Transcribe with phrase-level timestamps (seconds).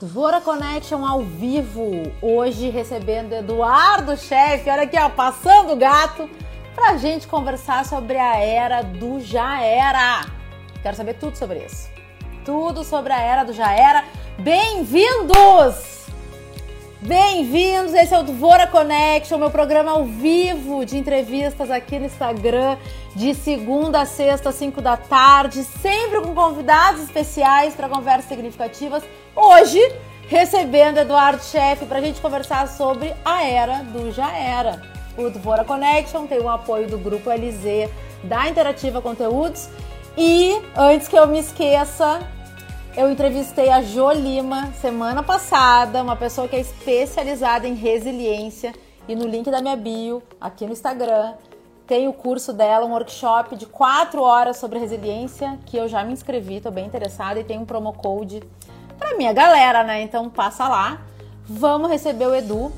[0.00, 6.26] Dvora Connection ao vivo, hoje recebendo Eduardo Chefe, olha aqui ó, passando o gato,
[6.74, 10.24] pra gente conversar sobre a era do já era.
[10.82, 11.90] Quero saber tudo sobre isso.
[12.46, 14.02] Tudo sobre a era do já era.
[14.38, 16.00] Bem-vindos!
[17.02, 22.78] Bem-vindos, esse é o Dvora Connection, meu programa ao vivo de entrevistas aqui no Instagram,
[23.14, 29.02] de segunda a sexta, às 5 da tarde, sempre com convidados especiais para conversas significativas.
[29.42, 29.80] Hoje,
[30.28, 34.82] recebendo Eduardo Chefe para a gente conversar sobre a era do já era.
[35.16, 37.88] O Dvora Connection tem o apoio do Grupo LZ
[38.22, 39.70] da Interativa Conteúdos.
[40.14, 42.20] E antes que eu me esqueça,
[42.94, 48.74] eu entrevistei a Jo Lima semana passada, uma pessoa que é especializada em resiliência.
[49.08, 51.32] E no link da minha bio, aqui no Instagram,
[51.86, 56.12] tem o curso dela, um workshop de 4 horas sobre resiliência, que eu já me
[56.12, 58.42] inscrevi, estou bem interessada, e tem um promo code
[59.00, 60.02] para minha galera, né?
[60.02, 61.00] Então passa lá.
[61.46, 62.70] Vamos receber o Edu.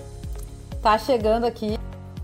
[0.81, 1.77] Tá chegando aqui.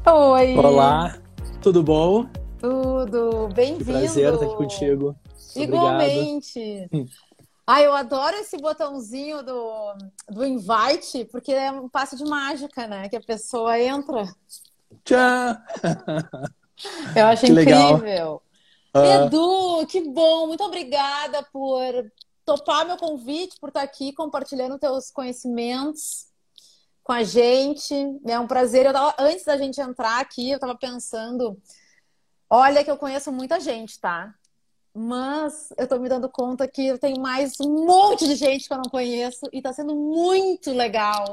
[0.06, 0.56] Oi!
[0.56, 1.18] Olá,
[1.60, 2.24] tudo bom?
[2.60, 3.98] Tudo, bem-vindo.
[3.98, 5.16] Prazer estar aqui contigo.
[5.56, 6.88] Igualmente.
[7.66, 9.94] Ah, eu adoro esse botãozinho do,
[10.30, 13.08] do invite, porque é um passo de mágica, né?
[13.08, 14.24] Que a pessoa entra.
[15.04, 15.56] Tchau!
[17.14, 18.40] Eu acho que incrível.
[18.94, 19.26] Uh...
[19.26, 20.46] Edu, que bom!
[20.46, 21.92] Muito obrigada por
[22.48, 26.28] topar meu convite, por estar aqui compartilhando teus conhecimentos
[27.04, 27.94] com a gente.
[28.26, 28.86] É um prazer.
[28.86, 31.60] Eu tava, antes da gente entrar aqui, eu estava pensando.
[32.48, 34.34] Olha que eu conheço muita gente, tá?
[34.94, 38.72] Mas eu tô me dando conta que eu tenho mais um monte de gente que
[38.72, 41.30] eu não conheço e tá sendo muito legal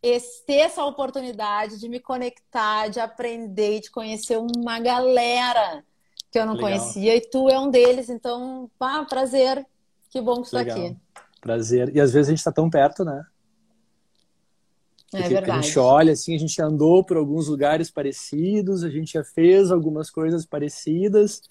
[0.00, 5.84] esse, ter essa oportunidade de me conectar, de aprender, de conhecer uma galera
[6.30, 6.70] que eu não legal.
[6.70, 9.66] conhecia e tu é um deles, então, pá, prazer.
[10.16, 10.96] Que bom que tu tá aqui.
[11.42, 11.94] Prazer.
[11.94, 13.22] E às vezes a gente tá tão perto, né?
[15.12, 15.58] É Porque verdade.
[15.58, 19.70] A gente olha assim, a gente andou por alguns lugares parecidos, a gente já fez
[19.70, 21.42] algumas coisas parecidas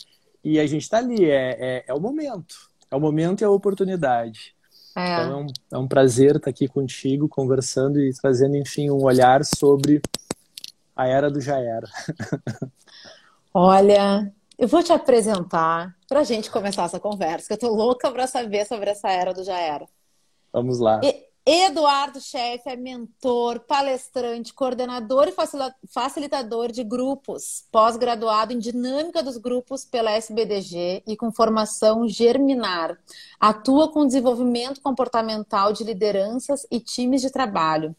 [0.43, 2.71] e a gente está ali, é, é, é, o momento.
[2.89, 4.55] É o momento e a oportunidade.
[4.95, 5.13] É.
[5.13, 9.45] Então é um, é um prazer estar aqui contigo, conversando e trazendo, enfim, um olhar
[9.45, 10.01] sobre
[10.95, 11.87] a era do já era.
[13.53, 18.11] Olha, eu vou te apresentar para a gente começar essa conversa, que eu tô louca
[18.11, 19.87] para saber sobre essa era do já era.
[20.51, 21.01] Vamos lá.
[21.03, 25.35] E Eduardo Chefe é mentor, palestrante, coordenador e
[25.87, 32.97] facilitador de grupos, pós-graduado em dinâmica dos grupos pela SBDG e com formação germinar.
[33.39, 37.95] Atua com desenvolvimento comportamental de lideranças e times de trabalho.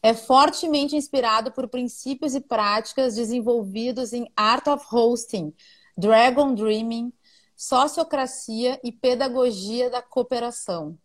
[0.00, 5.52] É fortemente inspirado por princípios e práticas desenvolvidos em Art of Hosting,
[5.96, 7.12] Dragon Dreaming,
[7.56, 10.98] Sociocracia e Pedagogia da Cooperação.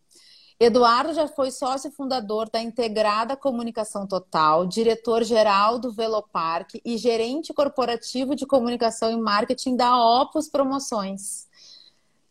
[0.60, 8.36] Eduardo já foi sócio fundador da Integrada Comunicação Total, diretor-geral do Velopark e gerente corporativo
[8.36, 11.48] de comunicação e marketing da Opus Promoções.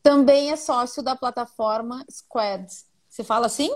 [0.02, 2.68] Também é sócio da plataforma Squad.
[3.10, 3.70] Se fala assim?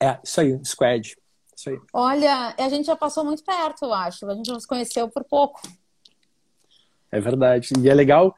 [0.00, 1.16] É, isso aí, Squad.
[1.54, 1.78] Isso aí.
[1.92, 4.26] Olha, a gente já passou muito perto, eu acho.
[4.26, 5.60] A gente nos conheceu por pouco.
[7.14, 7.72] É verdade.
[7.78, 8.34] E é legal,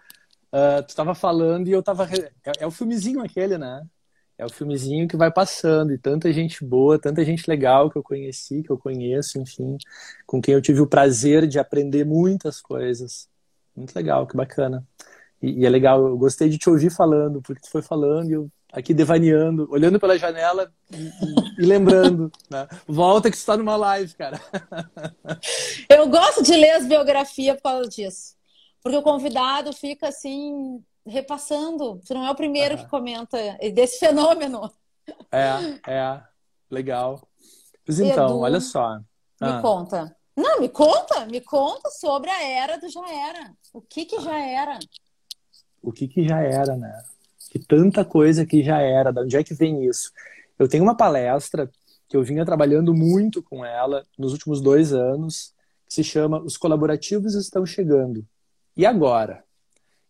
[0.53, 2.07] uh, tu estava falando e eu estava.
[2.59, 3.83] É, o filmezinho aquele, né?
[4.39, 8.03] é o filmezinho que vai passando e tanta gente boa, tanta gente legal que eu
[8.03, 9.79] conheci, que eu conheço, enfim,
[10.27, 13.29] com quem eu tive o prazer de aprender muitas coisas.
[13.75, 14.87] Muito legal, que bacana.
[15.41, 18.33] E, e é legal, eu gostei de te ouvir falando, porque tu foi falando e
[18.35, 22.31] eu aqui devaneando, olhando pela janela e, e, e lembrando.
[22.51, 22.69] Né?
[22.87, 24.41] Volta que está numa live, cara.
[25.89, 28.36] Eu gosto de ler as biografias por causa disso.
[28.87, 31.99] Porque o convidado fica assim, repassando.
[32.01, 32.85] Você não é o primeiro uhum.
[32.85, 33.37] que comenta
[33.75, 34.73] desse fenômeno.
[35.33, 36.23] É, é.
[36.71, 37.21] Legal.
[37.85, 38.97] Mas então, Edu, olha só.
[39.41, 39.61] Me ah.
[39.61, 40.17] conta.
[40.37, 43.53] Não, me conta, me conta sobre a era do já era.
[43.73, 44.79] O que que já era?
[45.83, 46.97] O que que já era, né?
[47.51, 49.11] Que tanta coisa que já era.
[49.11, 50.13] De onde é que vem isso?
[50.57, 51.69] Eu tenho uma palestra
[52.09, 55.53] que eu vinha trabalhando muito com ela nos últimos dois anos,
[55.89, 58.25] que se chama Os Colaborativos Estão Chegando.
[58.77, 59.43] E agora?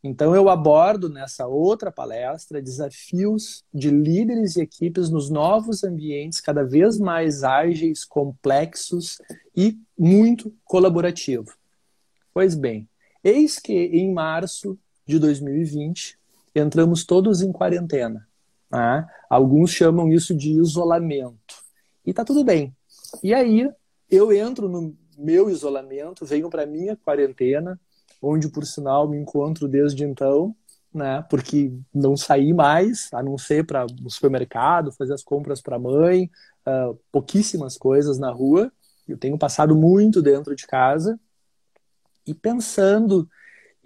[0.02, 6.62] Então, eu abordo nessa outra palestra desafios de líderes e equipes nos novos ambientes cada
[6.62, 9.18] vez mais ágeis, complexos
[9.56, 11.52] e muito colaborativo.
[12.32, 12.88] Pois bem,
[13.24, 16.18] eis que em março de 2020
[16.54, 18.28] entramos todos em quarentena.
[18.70, 19.06] Né?
[19.28, 21.64] Alguns chamam isso de isolamento.
[22.04, 22.74] E tá tudo bem.
[23.22, 23.68] E aí
[24.10, 27.80] eu entro no meu isolamento, venho para minha quarentena
[28.26, 30.54] onde, por sinal, me encontro desde então,
[30.92, 31.24] né?
[31.28, 35.78] Porque não saí mais, a não ser para o supermercado, fazer as compras para a
[35.78, 36.30] mãe,
[36.66, 38.72] uh, pouquíssimas coisas na rua.
[39.06, 41.18] Eu tenho passado muito dentro de casa
[42.26, 43.28] e pensando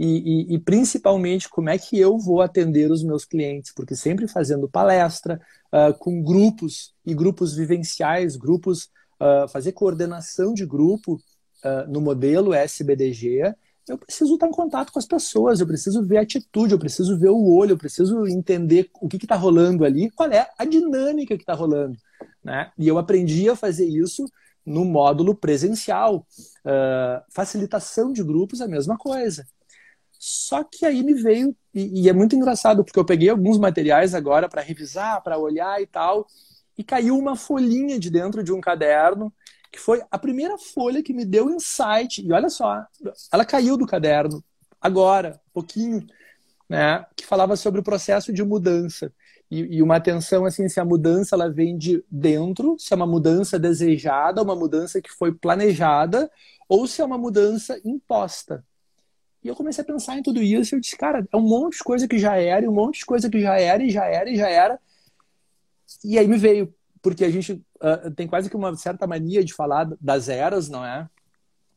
[0.03, 4.27] e, e, e, principalmente como é que eu vou atender os meus clientes, porque sempre
[4.27, 8.85] fazendo palestra uh, com grupos e grupos vivenciais, grupos,
[9.21, 13.55] uh, fazer coordenação de grupo uh, no modelo SBDG,
[13.91, 17.19] eu preciso estar em contato com as pessoas, eu preciso ver a atitude, eu preciso
[17.19, 21.37] ver o olho, eu preciso entender o que está rolando ali, qual é a dinâmica
[21.37, 21.99] que está rolando.
[22.43, 22.71] Né?
[22.79, 24.25] E eu aprendi a fazer isso
[24.65, 26.27] no módulo presencial.
[27.31, 29.47] facilitação de grupos, a mesma coisa.
[30.19, 34.15] Só que aí me veio, e, e é muito engraçado, porque eu peguei alguns materiais
[34.15, 36.27] agora para revisar, para olhar e tal,
[36.77, 39.33] e caiu uma folhinha de dentro de um caderno,
[39.71, 42.25] que foi a primeira folha que me deu insight.
[42.25, 42.85] E olha só,
[43.33, 44.43] ela caiu do caderno,
[44.81, 46.07] agora, pouquinho,
[46.69, 49.13] né, que falava sobre o processo de mudança.
[49.51, 53.07] E, e, uma atenção assim, se a mudança ela vem de dentro, se é uma
[53.07, 56.31] mudança desejada, uma mudança que foi planejada,
[56.69, 58.65] ou se é uma mudança imposta.
[59.43, 61.79] E eu comecei a pensar em tudo isso e eu disse, cara, é um monte
[61.79, 64.31] de coisa que já era, um monte de coisa que já era, e já era,
[64.31, 64.79] e já era.
[66.05, 69.55] E aí me veio, porque a gente uh, tem quase que uma certa mania de
[69.55, 71.09] falar das eras, não é?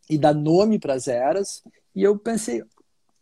[0.09, 1.63] E dar nome para as eras.
[1.95, 2.63] E eu pensei,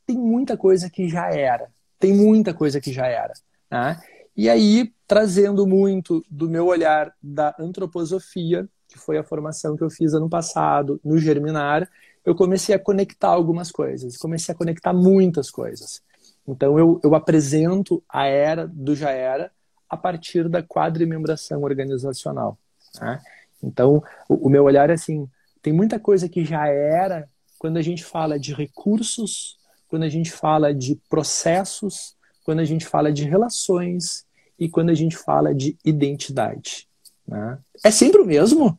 [0.06, 1.70] tem muita coisa que já era.
[2.00, 3.34] Tem muita coisa que já era.
[3.70, 4.02] Né?
[4.36, 9.90] E aí, trazendo muito do meu olhar da antroposofia, que foi a formação que eu
[9.90, 11.90] fiz ano passado no Germinar,
[12.26, 16.02] eu comecei a conectar algumas coisas, comecei a conectar muitas coisas.
[16.48, 19.52] Então eu, eu apresento a era do já era
[19.90, 22.58] a partir da quadrimembração organizacional.
[23.00, 23.22] Né?
[23.62, 25.30] Então o, o meu olhar é assim,
[25.62, 27.30] tem muita coisa que já era
[27.60, 29.58] quando a gente fala de recursos,
[29.88, 34.26] quando a gente fala de processos, quando a gente fala de relações
[34.58, 36.88] e quando a gente fala de identidade.
[37.28, 37.60] Né?
[37.84, 38.78] É sempre o mesmo?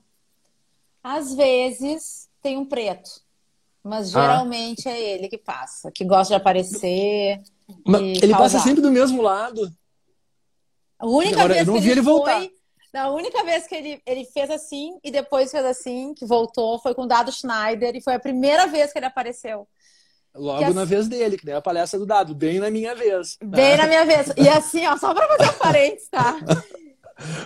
[1.02, 3.22] Às vezes tem um preto.
[3.82, 4.20] Mas ah.
[4.20, 4.92] geralmente ah.
[4.92, 7.40] é ele que passa, que gosta de aparecer.
[7.86, 9.70] ele passa sempre do mesmo lado.
[10.98, 12.38] A única Agora, vez eu não que vi ele, ele voltar.
[12.38, 12.52] Foi,
[13.00, 16.94] a única vez que ele, ele fez assim e depois fez assim, que voltou, foi
[16.94, 19.66] com o Dado Schneider e foi a primeira vez que ele apareceu.
[20.34, 23.36] Logo que na vez dele, que nem a palestra do Dado, bem na minha vez.
[23.42, 24.28] Bem na minha vez.
[24.36, 26.36] E assim, ó, só pra fazer um parênteses, tá?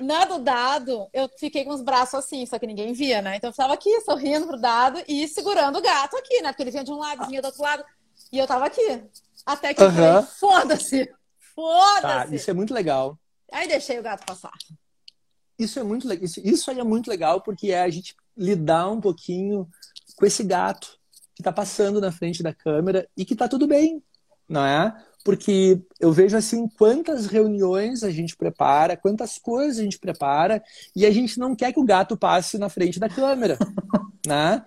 [0.00, 3.36] Na do dado, eu fiquei com os braços assim, só que ninguém via, né?
[3.36, 6.50] Então eu tava aqui, sorrindo pro dado e segurando o gato aqui, né?
[6.50, 7.84] Porque ele vinha de um lado, vinha do outro lado.
[8.32, 9.04] E eu tava aqui.
[9.44, 10.22] Até que uhum.
[10.22, 11.12] foda-se!
[11.54, 12.02] Foda-se!
[12.02, 13.18] Tá, isso é muito legal.
[13.52, 14.52] Aí deixei o gato passar.
[15.58, 16.24] Isso é muito legal.
[16.24, 19.68] Isso, isso aí é muito legal porque é a gente lidar um pouquinho
[20.16, 20.98] com esse gato
[21.34, 24.02] que tá passando na frente da câmera e que tá tudo bem,
[24.48, 24.94] não é?
[25.26, 30.62] porque eu vejo assim quantas reuniões a gente prepara, quantas coisas a gente prepara,
[30.94, 33.58] e a gente não quer que o gato passe na frente da câmera,
[34.24, 34.64] né?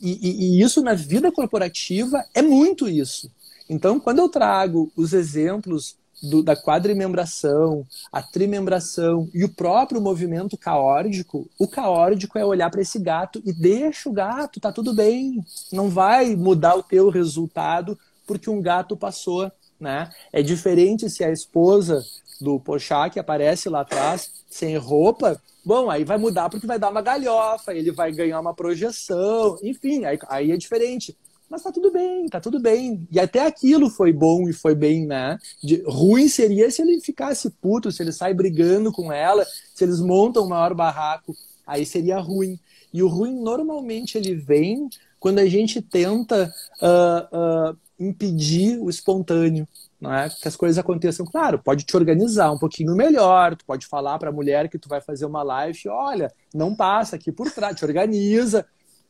[0.00, 3.32] E, e, e, isso na vida corporativa é muito isso.
[3.68, 10.56] Então, quando eu trago os exemplos do, da quadrimembração, a trimembração e o próprio movimento
[10.56, 15.44] caórdico, o caórdico é olhar para esse gato e deixa o gato, tá tudo bem,
[15.72, 20.10] não vai mudar o teu resultado porque um gato passou né?
[20.32, 22.02] É diferente se a esposa
[22.40, 27.02] do Porchat aparece lá atrás sem roupa, bom, aí vai mudar porque vai dar uma
[27.02, 31.16] galhofa, ele vai ganhar uma projeção, enfim, aí, aí é diferente.
[31.48, 33.06] Mas tá tudo bem, tá tudo bem.
[33.10, 35.38] E até aquilo foi bom e foi bem, né?
[35.62, 40.00] De, ruim seria se ele ficasse puto, se ele sai brigando com ela, se eles
[40.00, 41.34] montam um maior barraco,
[41.66, 42.58] aí seria ruim.
[42.92, 44.88] E o ruim normalmente ele vem
[45.20, 49.66] quando a gente tenta uh, uh, impedir o espontâneo,
[50.00, 50.28] não é?
[50.28, 51.24] Que as coisas aconteçam.
[51.24, 54.88] Claro, pode te organizar um pouquinho melhor, tu pode falar para a mulher que tu
[54.88, 58.66] vai fazer uma live, olha, não passa aqui por trás, te organiza.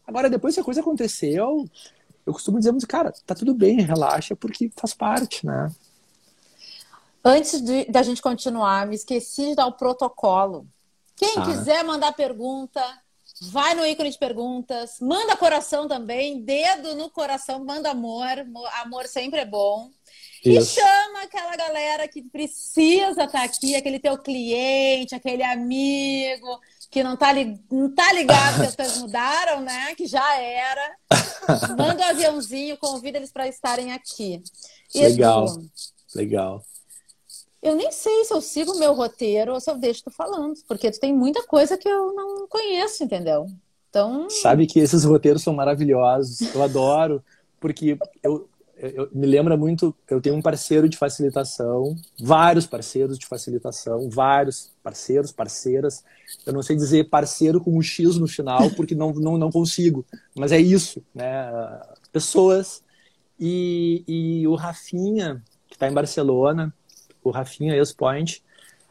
[0.07, 1.64] Agora, depois que a coisa aconteceu,
[2.26, 5.71] eu costumo dizer, cara, tá tudo bem, relaxa, porque faz parte, né?
[7.25, 10.66] Antes de, da gente continuar, me esqueci de dar o protocolo.
[11.16, 11.42] Quem ah.
[11.42, 12.83] quiser mandar pergunta,
[13.40, 18.26] Vai no ícone de perguntas, manda coração também, dedo no coração, manda amor,
[18.83, 19.90] amor sempre é bom.
[20.42, 20.78] Isso.
[20.78, 26.59] E chama aquela galera que precisa estar tá aqui, aquele teu cliente, aquele amigo
[26.90, 27.61] que não tá, li...
[27.71, 29.95] não tá ligado que as coisas mudaram, né?
[29.95, 30.97] Que já era.
[31.76, 34.43] Manda um aviãozinho, convida eles para estarem aqui.
[34.95, 35.71] Legal, assim,
[36.14, 36.64] legal.
[37.62, 40.55] Eu nem sei se eu sigo o meu roteiro ou se eu deixo tu falando,
[40.69, 43.47] porque tu tem muita coisa que eu não conheço, entendeu?
[43.90, 44.28] Então.
[44.31, 47.25] Sabe que esses roteiros são maravilhosos, eu adoro,
[47.59, 53.26] porque eu, eu, me lembra muito, eu tenho um parceiro de facilitação, vários parceiros de
[53.26, 56.04] facilitação, vários parceiros, parceiras.
[56.45, 60.04] Eu não sei dizer parceiro com um X no final, porque não, não, não consigo,
[60.35, 61.50] mas é isso, né?
[62.12, 62.83] Pessoas.
[63.38, 66.75] E, e o Rafinha, que está em Barcelona,
[67.23, 68.42] o Rafinha ex-point,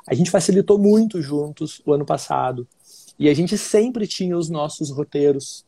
[0.08, 2.68] a gente facilitou muito juntos o ano passado.
[3.18, 5.65] E a gente sempre tinha os nossos roteiros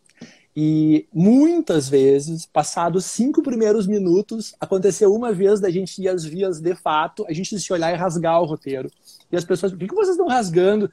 [0.59, 6.59] e muitas vezes, passados cinco primeiros minutos, aconteceu uma vez da gente ir às vias
[6.59, 8.89] de fato, a gente se olhar e rasgar o roteiro.
[9.31, 10.91] E as pessoas, por que vocês estão rasgando?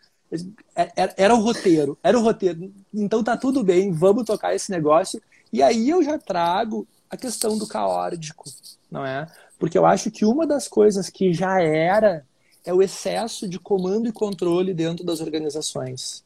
[0.77, 2.71] É, era o roteiro, era o roteiro.
[2.93, 5.19] Então tá tudo bem, vamos tocar esse negócio.
[5.51, 8.45] E aí eu já trago a questão do caótico,
[8.91, 9.27] não é?
[9.59, 12.27] Porque eu acho que uma das coisas que já era
[12.67, 16.24] é o excesso de comando e controle dentro das organizações.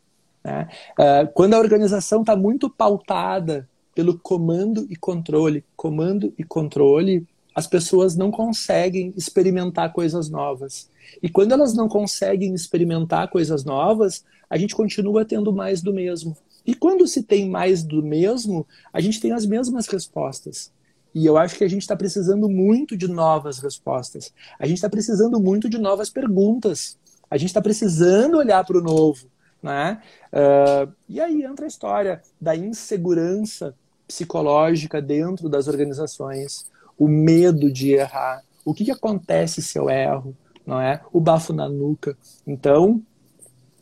[0.48, 0.68] Né?
[0.98, 7.66] Uh, quando a organização está muito pautada pelo comando e controle, comando e controle, as
[7.66, 10.88] pessoas não conseguem experimentar coisas novas.
[11.22, 16.36] E quando elas não conseguem experimentar coisas novas, a gente continua tendo mais do mesmo.
[16.64, 20.70] E quando se tem mais do mesmo, a gente tem as mesmas respostas.
[21.14, 24.32] E eu acho que a gente está precisando muito de novas respostas.
[24.58, 26.96] A gente está precisando muito de novas perguntas.
[27.30, 29.26] A gente está precisando olhar para o novo.
[29.62, 30.00] Né?
[30.32, 33.74] Uh, e aí entra a história da insegurança
[34.06, 40.34] psicológica dentro das organizações, o medo de errar, o que, que acontece se eu erro,
[40.66, 41.00] não é?
[41.12, 42.16] O bafo na nuca.
[42.46, 43.02] Então,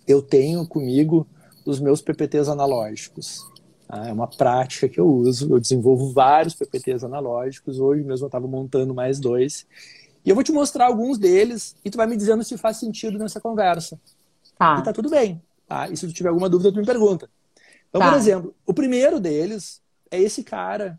[0.07, 1.27] eu tenho comigo
[1.65, 3.45] os meus PPTs analógicos.
[3.89, 4.09] Tá?
[4.09, 5.53] É uma prática que eu uso.
[5.53, 7.81] Eu desenvolvo vários PPTs analógicos.
[7.81, 9.67] Hoje mesmo eu estava montando mais dois.
[10.25, 13.19] E eu vou te mostrar alguns deles e tu vai me dizendo se faz sentido
[13.19, 13.99] nessa conversa.
[14.59, 14.79] Tá.
[14.81, 15.43] E tá tudo bem.
[15.67, 15.89] Tá?
[15.89, 17.29] E se tu tiver alguma dúvida, tu me pergunta.
[17.89, 18.11] Então, tá.
[18.11, 19.81] por exemplo, o primeiro deles
[20.11, 20.99] é esse cara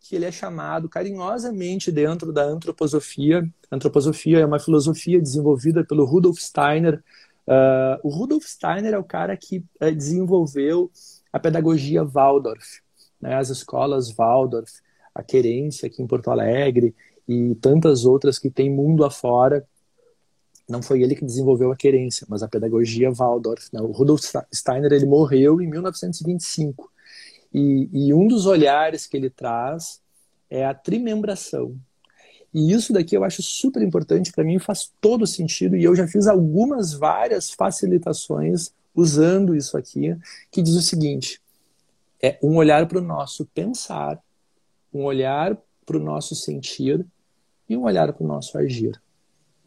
[0.00, 3.48] que ele é chamado carinhosamente dentro da antroposofia.
[3.70, 7.02] A antroposofia é uma filosofia desenvolvida pelo Rudolf Steiner.
[7.46, 10.90] Uh, o Rudolf Steiner é o cara que uh, desenvolveu
[11.32, 12.80] a pedagogia Waldorf,
[13.20, 13.36] né?
[13.36, 14.72] as escolas Waldorf,
[15.14, 16.94] a Querência aqui em Porto Alegre
[17.28, 19.66] e tantas outras que tem mundo afora
[20.70, 23.68] não foi ele que desenvolveu a querência, mas a pedagogia Waldorf.
[23.72, 23.80] Né?
[23.80, 24.22] O Rudolf
[24.54, 26.90] Steiner ele morreu em 1925
[27.52, 30.00] e, e um dos olhares que ele traz
[30.48, 31.76] é a trimembração.
[32.52, 36.06] E isso daqui eu acho super importante para mim, faz todo sentido e eu já
[36.06, 40.16] fiz algumas várias facilitações usando isso aqui,
[40.50, 41.40] que diz o seguinte:
[42.20, 44.20] é um olhar para o nosso pensar,
[44.92, 47.06] um olhar para o nosso sentir
[47.68, 49.00] e um olhar para o nosso agir.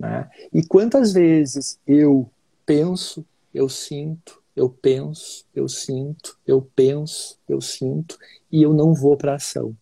[0.04, 0.30] Né?
[0.54, 2.30] E quantas vezes eu
[2.66, 8.18] penso, eu sinto, eu penso, eu sinto, eu penso, eu sinto,
[8.52, 9.74] e eu não vou para ação.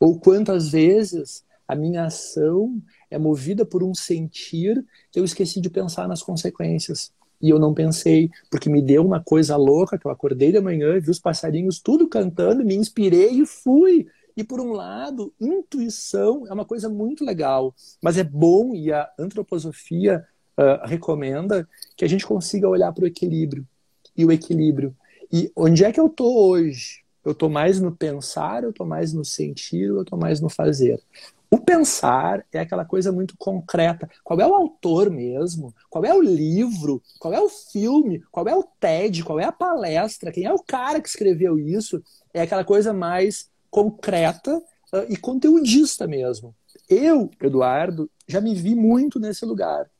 [0.00, 2.80] Ou quantas vezes a minha ação
[3.10, 7.12] é movida por um sentir que eu esqueci de pensar nas consequências.
[7.38, 10.98] E eu não pensei, porque me deu uma coisa louca, que eu acordei de manhã,
[10.98, 14.06] vi os passarinhos tudo cantando, me inspirei e fui.
[14.36, 19.08] E por um lado, intuição é uma coisa muito legal, mas é bom e a
[19.18, 20.26] antroposofia
[20.58, 21.66] uh, recomenda
[21.96, 23.66] que a gente consiga olhar para o equilíbrio.
[24.14, 24.94] E o equilíbrio.
[25.32, 27.02] E onde é que eu estou hoje?
[27.24, 31.02] Eu estou mais no pensar, eu estou mais no sentir, eu estou mais no fazer.
[31.50, 34.08] O pensar é aquela coisa muito concreta.
[34.22, 35.74] Qual é o autor mesmo?
[35.88, 37.02] Qual é o livro?
[37.18, 38.22] Qual é o filme?
[38.30, 39.24] Qual é o TED?
[39.24, 40.30] Qual é a palestra?
[40.30, 42.02] Quem é o cara que escreveu isso?
[42.34, 46.54] É aquela coisa mais concreta uh, e conteudista mesmo.
[46.88, 49.90] Eu, Eduardo, já me vi muito nesse lugar.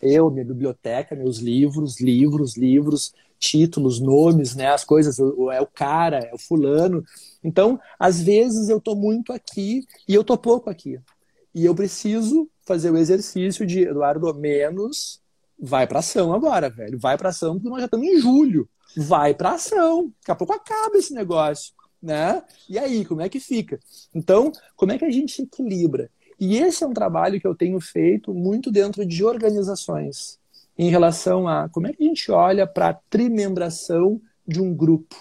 [0.00, 6.18] Eu, minha biblioteca, meus livros, livros, livros, títulos, nomes, né, as coisas, é o cara,
[6.18, 7.04] é o fulano.
[7.42, 10.98] Então, às vezes eu tô muito aqui e eu tô pouco aqui.
[11.54, 15.20] E eu preciso fazer o exercício de Eduardo menos
[15.58, 16.98] vai para ação agora, velho.
[16.98, 18.68] Vai para ação porque nós já estamos em julho.
[18.96, 20.12] Vai para ação.
[20.20, 21.72] Daqui a pouco acaba esse negócio
[22.06, 22.40] né?
[22.68, 23.80] E aí, como é que fica?
[24.14, 26.08] Então, como é que a gente equilibra?
[26.38, 30.38] E esse é um trabalho que eu tenho feito muito dentro de organizações,
[30.78, 35.16] em relação a como é que a gente olha para a trimembração de um grupo,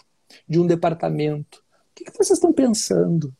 [0.47, 1.63] de um departamento.
[1.91, 3.33] O que, que vocês estão pensando?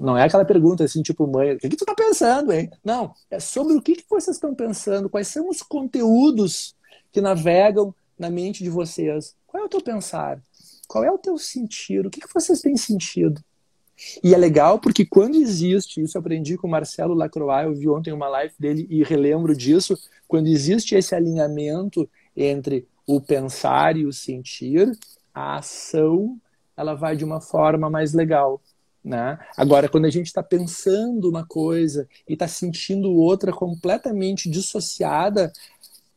[0.00, 2.70] Não é aquela pergunta assim, tipo, mãe, o que, que tu está pensando, hein?
[2.82, 6.74] Não, é sobre o que, que vocês estão pensando, quais são os conteúdos
[7.12, 9.36] que navegam na mente de vocês.
[9.46, 10.40] Qual é o teu pensar?
[10.86, 12.06] Qual é o teu sentido?
[12.06, 13.42] O que, que vocês têm sentido?
[14.22, 17.88] E é legal porque quando existe, isso eu aprendi com o Marcelo Lacroix, eu vi
[17.88, 24.04] ontem uma live dele e relembro disso, quando existe esse alinhamento entre o pensar e
[24.04, 24.92] o sentir,
[25.32, 26.38] a ação
[26.76, 28.60] ela vai de uma forma mais legal.
[29.02, 29.38] Né?
[29.56, 35.52] Agora, quando a gente está pensando uma coisa e está sentindo outra completamente dissociada,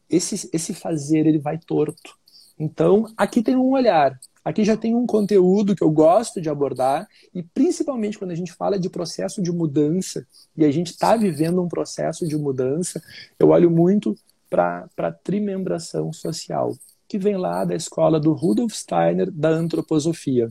[0.10, 2.18] esse, esse fazer ele vai torto.
[2.58, 4.20] Então, aqui tem um olhar,
[4.50, 8.52] aqui já tem um conteúdo que eu gosto de abordar, e principalmente quando a gente
[8.52, 10.26] fala de processo de mudança,
[10.58, 13.02] e a gente está vivendo um processo de mudança,
[13.38, 14.16] eu olho muito
[14.50, 16.76] para a trimembração social,
[17.08, 20.50] que vem lá da escola do Rudolf Steiner da antroposofia.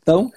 [0.00, 0.30] Então,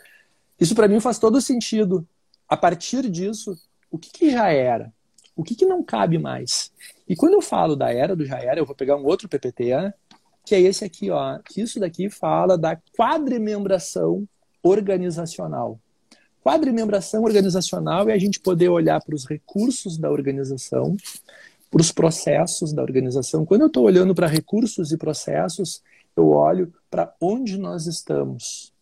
[0.59, 2.07] isso para mim faz todo sentido.
[2.47, 3.55] A partir disso,
[3.89, 4.91] o que, que já era?
[5.35, 6.71] O que, que não cabe mais?
[7.07, 9.71] E quando eu falo da era do já era, eu vou pegar um outro PPT?
[10.45, 11.39] Que é esse aqui, ó.
[11.55, 14.27] Isso daqui fala da quadrimembração
[14.61, 15.79] organizacional.
[16.43, 20.97] Quadrimembração organizacional é a gente poder olhar para os recursos da organização,
[21.71, 23.45] para os processos da organização.
[23.45, 25.81] Quando eu estou olhando para recursos e processos,
[26.15, 28.73] eu olho para onde nós estamos.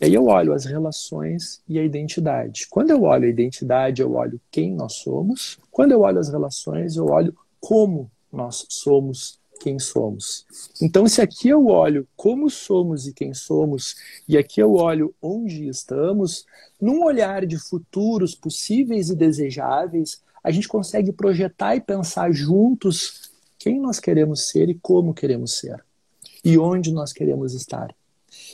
[0.00, 2.66] E aí eu olho as relações e a identidade.
[2.70, 5.58] Quando eu olho a identidade, eu olho quem nós somos.
[5.70, 10.44] Quando eu olho as relações, eu olho como nós somos quem somos.
[10.80, 13.96] Então, se aqui eu olho como somos e quem somos,
[14.28, 16.44] e aqui eu olho onde estamos,
[16.80, 23.80] num olhar de futuros possíveis e desejáveis, a gente consegue projetar e pensar juntos quem
[23.80, 25.82] nós queremos ser e como queremos ser,
[26.44, 27.94] e onde nós queremos estar.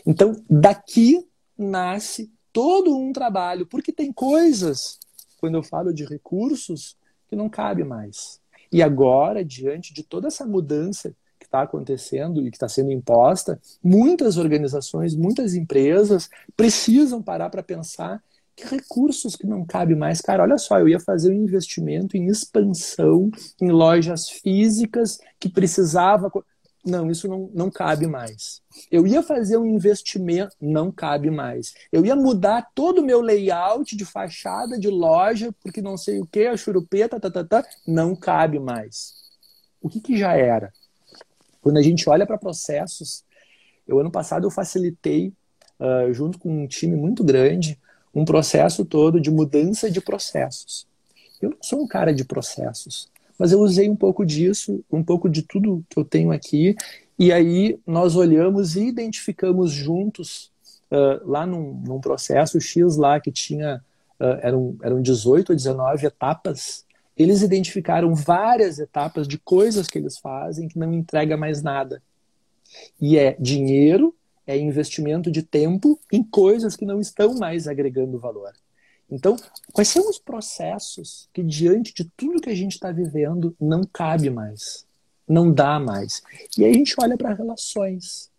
[0.07, 1.27] Então, daqui
[1.59, 4.99] nasce todo um trabalho, porque tem coisas,
[5.39, 6.97] quando eu falo de recursos,
[7.29, 8.41] que não cabe mais.
[8.73, 13.61] E agora, diante de toda essa mudança que está acontecendo e que está sendo imposta,
[13.83, 18.23] muitas organizações, muitas empresas precisam parar para pensar
[18.55, 20.21] que recursos que não cabe mais.
[20.21, 26.31] Cara, olha só, eu ia fazer um investimento em expansão em lojas físicas que precisava.
[26.85, 28.63] Não, isso não, não cabe mais.
[28.91, 31.75] Eu ia fazer um investimento, não cabe mais.
[31.93, 36.27] Eu ia mudar todo o meu layout de fachada de loja, porque não sei o
[36.27, 39.15] que, a churupeta, tá, tá, tá, não cabe mais.
[39.81, 40.73] O que, que já era?
[41.61, 43.25] Quando a gente olha para processos,
[43.87, 45.35] eu ano passado eu facilitei,
[45.79, 47.79] uh, junto com um time muito grande,
[48.15, 50.87] um processo todo de mudança de processos.
[51.43, 53.11] Eu não sou um cara de processos
[53.41, 56.77] mas eu usei um pouco disso, um pouco de tudo que eu tenho aqui,
[57.19, 60.53] e aí nós olhamos e identificamos juntos,
[60.91, 63.83] uh, lá num, num, processo X lá que tinha,
[64.21, 66.85] uh, eram, eram 18 ou 19 etapas,
[67.17, 72.03] eles identificaram várias etapas de coisas que eles fazem que não entrega mais nada.
[73.01, 74.15] E é dinheiro,
[74.47, 78.53] é investimento de tempo em coisas que não estão mais agregando valor.
[79.11, 79.37] Então,
[79.73, 84.31] quais são os processos que, diante de tudo que a gente está vivendo, não cabe
[84.31, 84.87] mais?
[85.27, 86.23] Não dá mais.
[86.57, 88.31] E aí a gente olha para relações.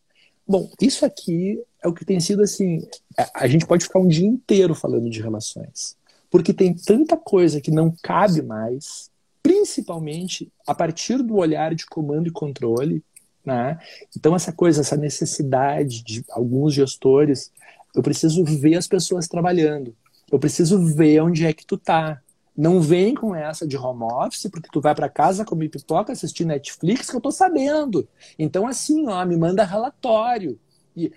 [0.47, 2.87] Bom, isso aqui é o que tem sido assim.
[3.17, 5.95] É, a gente pode ficar um dia inteiro falando de relações.
[6.29, 9.09] Porque tem tanta coisa que não cabe mais,
[9.43, 13.03] principalmente a partir do olhar de comando e controle.
[13.45, 13.77] Né?
[14.15, 17.51] Então, essa coisa, essa necessidade de alguns gestores,
[17.95, 19.95] eu preciso ver as pessoas trabalhando.
[20.31, 22.21] Eu preciso ver onde é que tu tá.
[22.55, 26.45] Não vem com essa de home office, porque tu vai para casa comer pipoca, assistir
[26.45, 28.07] Netflix, que eu tô sabendo.
[28.37, 30.59] Então, assim, ó, me manda relatório.
[30.95, 31.11] E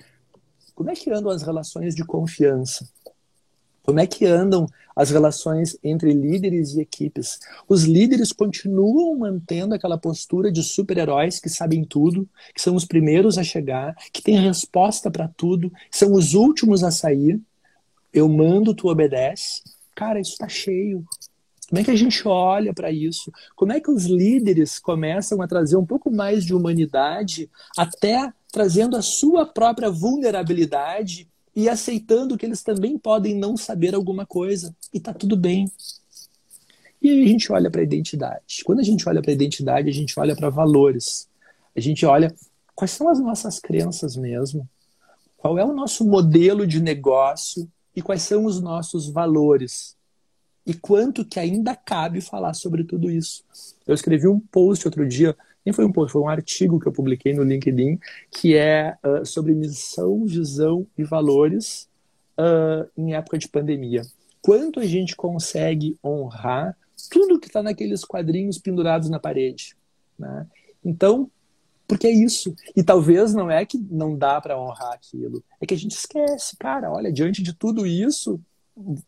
[0.74, 2.88] como é que andam as relações de confiança?
[3.84, 7.38] Como é que andam as relações entre líderes e equipes?
[7.68, 13.36] Os líderes continuam mantendo aquela postura de super-heróis que sabem tudo, que são os primeiros
[13.36, 17.40] a chegar, que têm resposta para tudo, são os últimos a sair
[18.14, 19.60] eu mando, tu obedece.
[19.94, 21.04] Cara, isso está cheio.
[21.68, 23.32] Como é que a gente olha para isso?
[23.56, 28.96] Como é que os líderes começam a trazer um pouco mais de humanidade, até trazendo
[28.96, 35.00] a sua própria vulnerabilidade e aceitando que eles também podem não saber alguma coisa e
[35.00, 35.70] tá tudo bem.
[37.02, 38.62] E aí a gente olha para a identidade.
[38.64, 41.28] Quando a gente olha para a identidade, a gente olha para valores.
[41.76, 42.32] A gente olha
[42.74, 44.68] quais são as nossas crenças mesmo.
[45.36, 47.68] Qual é o nosso modelo de negócio?
[47.94, 49.96] E quais são os nossos valores
[50.66, 53.44] e quanto que ainda cabe falar sobre tudo isso.
[53.86, 56.92] Eu escrevi um post outro dia, nem foi um post, foi um artigo que eu
[56.92, 57.98] publiquei no LinkedIn,
[58.30, 61.88] que é uh, sobre missão, visão e valores
[62.38, 64.02] uh, em época de pandemia.
[64.40, 66.76] Quanto a gente consegue honrar
[67.10, 69.76] tudo que está naqueles quadrinhos pendurados na parede.
[70.18, 70.46] Né?
[70.84, 71.30] Então,
[71.86, 72.54] porque é isso.
[72.74, 76.56] E talvez não é que não dá para honrar aquilo, é que a gente esquece,
[76.56, 78.40] cara, olha, diante de tudo isso,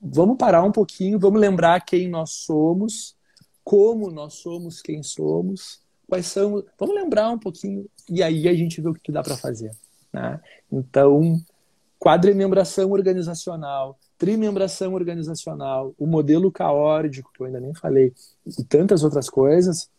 [0.01, 3.17] vamos parar um pouquinho, vamos lembrar quem nós somos,
[3.65, 8.81] como nós somos quem somos, quais são, vamos lembrar um pouquinho e aí a gente
[8.81, 9.71] vê o que dá para fazer,
[10.13, 10.41] né?
[10.71, 11.41] Então,
[11.99, 18.13] quadrimembração organizacional, trimembração organizacional, o modelo caórdico, que eu ainda nem falei,
[18.47, 19.91] e tantas outras coisas,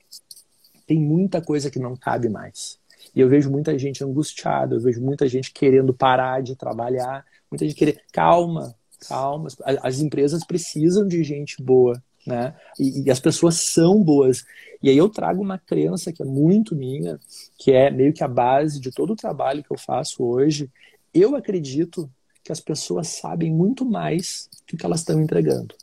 [0.87, 2.79] tem muita coisa que não cabe mais.
[3.13, 7.65] E eu vejo muita gente angustiada, eu vejo muita gente querendo parar de trabalhar, muita
[7.65, 7.99] gente querendo.
[8.11, 8.73] Calma,
[9.07, 9.49] calma.
[9.83, 12.55] As empresas precisam de gente boa, né?
[12.79, 14.45] E, e, as pessoas são boas.
[14.81, 17.19] E aí eu trago uma crença que é muito minha,
[17.57, 20.69] que é meio que a base de todo o trabalho que eu faço hoje.
[21.13, 22.09] Eu acredito
[22.43, 25.75] que as pessoas sabem muito mais do que elas estão entregando.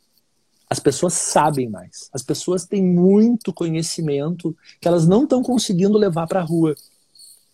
[0.69, 2.09] As pessoas sabem mais.
[2.11, 6.75] As pessoas têm muito conhecimento que elas não estão conseguindo levar para a rua.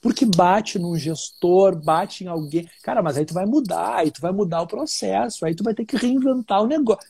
[0.01, 2.67] Porque bate num gestor, bate em alguém.
[2.81, 5.73] Cara, mas aí tu vai mudar, aí tu vai mudar o processo, aí tu vai
[5.73, 7.07] ter que reinventar o negócio.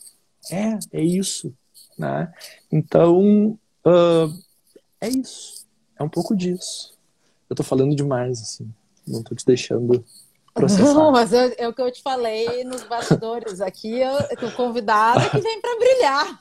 [0.51, 1.53] É, é isso.
[1.97, 2.33] Né?
[2.71, 4.43] Então, uh,
[4.99, 5.65] é isso.
[5.97, 6.93] É um pouco disso.
[7.49, 8.69] Eu tô falando demais, assim.
[9.07, 10.03] Não tô te deixando
[10.53, 10.93] processar.
[10.93, 13.61] Não, mas é, é o que eu te falei nos bastidores.
[13.61, 14.15] Aqui eu,
[14.47, 16.39] o convidado que vem para brilhar.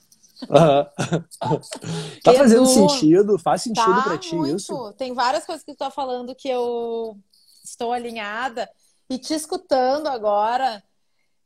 [0.48, 1.60] Uhum.
[2.24, 3.38] tá fazendo Edu, sentido?
[3.38, 4.56] Faz sentido tá para ti muito.
[4.56, 4.92] isso?
[4.94, 7.18] Tem várias coisas que tu tá falando que eu
[7.64, 8.68] estou alinhada.
[9.08, 10.82] E te escutando agora,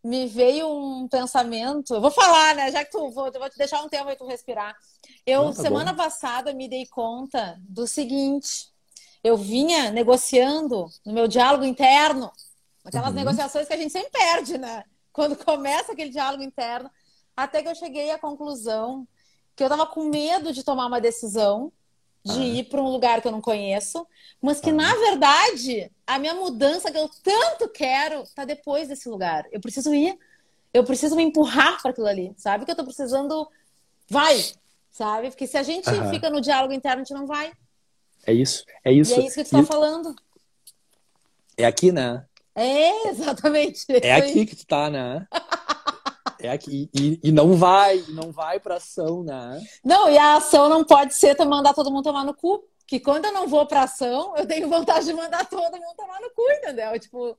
[0.02, 1.94] me veio um pensamento.
[1.94, 2.70] Eu vou falar, né?
[2.70, 4.76] Já que tu vou, eu vou te deixar um tempo aí tu respirar.
[5.26, 6.02] Eu, tá semana bom.
[6.02, 8.68] passada, me dei conta do seguinte:
[9.22, 12.30] eu vinha negociando no meu diálogo interno,
[12.84, 13.14] aquelas uhum.
[13.14, 14.84] negociações que a gente sempre perde, né?
[15.12, 16.90] Quando começa aquele diálogo interno,
[17.36, 19.06] até que eu cheguei à conclusão
[19.56, 21.72] que eu tava com medo de tomar uma decisão
[22.24, 22.44] de ah.
[22.44, 24.06] ir para um lugar que eu não conheço,
[24.40, 24.74] mas que ah.
[24.74, 29.46] na verdade a minha mudança que eu tanto quero tá depois desse lugar.
[29.52, 30.18] Eu preciso ir,
[30.72, 32.64] eu preciso me empurrar para aquilo ali, sabe?
[32.64, 33.48] Que eu tô precisando,
[34.08, 34.42] vai,
[34.90, 35.30] sabe?
[35.30, 37.52] Porque se a gente fica no diálogo interno, a gente não vai.
[38.26, 39.12] É isso, é isso.
[39.12, 40.16] E é isso que tu tá falando.
[41.56, 42.24] É aqui, né?
[42.54, 43.84] É, exatamente.
[43.88, 45.26] É aqui que tu tá, né?
[46.38, 46.90] É aqui.
[46.94, 49.60] E, e não vai, não vai pra ação, né?
[49.82, 52.62] Não, e a ação não pode ser mandar todo mundo tomar no cu.
[52.86, 56.20] Que quando eu não vou pra ação, eu tenho vontade de mandar todo mundo tomar
[56.20, 56.98] no cu, entendeu?
[57.00, 57.36] Tipo,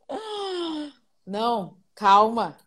[1.26, 2.58] não, calma.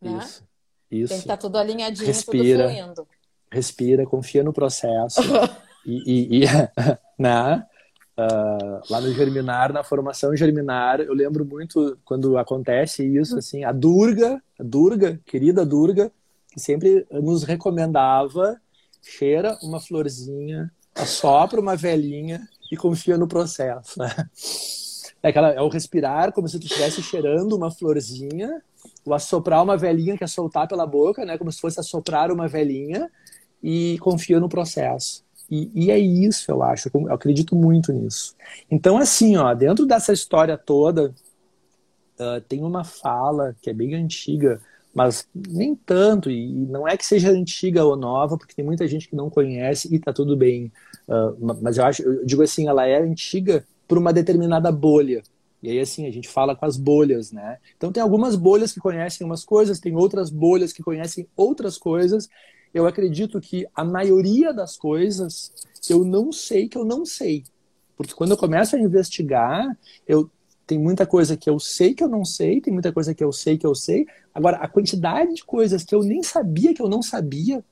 [0.00, 0.16] Né?
[0.22, 0.44] Isso.
[0.90, 1.08] Isso.
[1.08, 3.08] Tem que estar tá tudo alinhadinho, respira, tudo fluindo.
[3.50, 5.20] Respira, confia no processo.
[5.84, 6.46] e, e, e
[7.18, 7.66] né?
[8.20, 13.72] Uh, lá no Germinar, na formação Germinar, eu lembro muito quando acontece isso, assim, a
[13.72, 16.12] Durga, a Durga, querida Durga,
[16.52, 18.60] que sempre nos recomendava,
[19.00, 24.10] cheira uma florzinha, assopra uma velhinha e confia no processo, né?
[25.22, 28.62] É, aquela, é o respirar como se tu estivesse cheirando uma florzinha,
[29.04, 31.36] o assoprar uma velhinha que é soltar pela boca, né?
[31.38, 33.10] Como se fosse assoprar uma velhinha
[33.62, 35.22] e confia no processo.
[35.50, 38.36] E, e, é isso, eu acho, eu acredito muito nisso.
[38.70, 41.12] Então, assim, ó, dentro dessa história toda,
[42.20, 44.60] uh, tem uma fala que é bem antiga,
[44.94, 49.08] mas nem tanto, e não é que seja antiga ou nova, porque tem muita gente
[49.08, 50.72] que não conhece e tá tudo bem.
[51.08, 55.22] Uh, mas eu acho, eu digo assim, ela é antiga por uma determinada bolha.
[55.62, 57.58] E aí, assim, a gente fala com as bolhas, né?
[57.76, 62.28] Então, tem algumas bolhas que conhecem umas coisas, tem outras bolhas que conhecem outras coisas,
[62.72, 65.52] eu acredito que a maioria das coisas
[65.88, 67.44] eu não sei que eu não sei.
[67.96, 70.30] Porque quando eu começo a investigar, eu
[70.66, 73.32] tem muita coisa que eu sei que eu não sei, tem muita coisa que eu
[73.32, 74.06] sei que eu sei.
[74.32, 77.64] Agora, a quantidade de coisas que eu nem sabia que eu não sabia,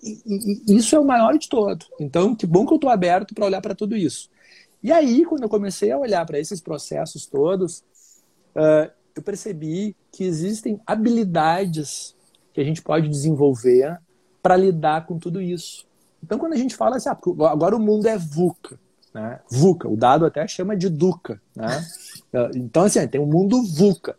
[0.00, 1.84] e, e, isso é o maior de todo.
[1.98, 4.30] Então, que bom que eu estou aberto para olhar para tudo isso.
[4.80, 7.80] E aí, quando eu comecei a olhar para esses processos todos,
[8.54, 12.14] uh, eu percebi que existem habilidades
[12.54, 13.98] que a gente pode desenvolver
[14.42, 15.86] para lidar com tudo isso.
[16.22, 17.18] Então, quando a gente fala assim, ah,
[17.50, 18.78] agora o mundo é VUCA,
[19.14, 19.40] né?
[19.50, 21.84] VUCA, o dado até chama de DUCA, né?
[22.54, 24.14] Então, assim, tem um mundo VUCA,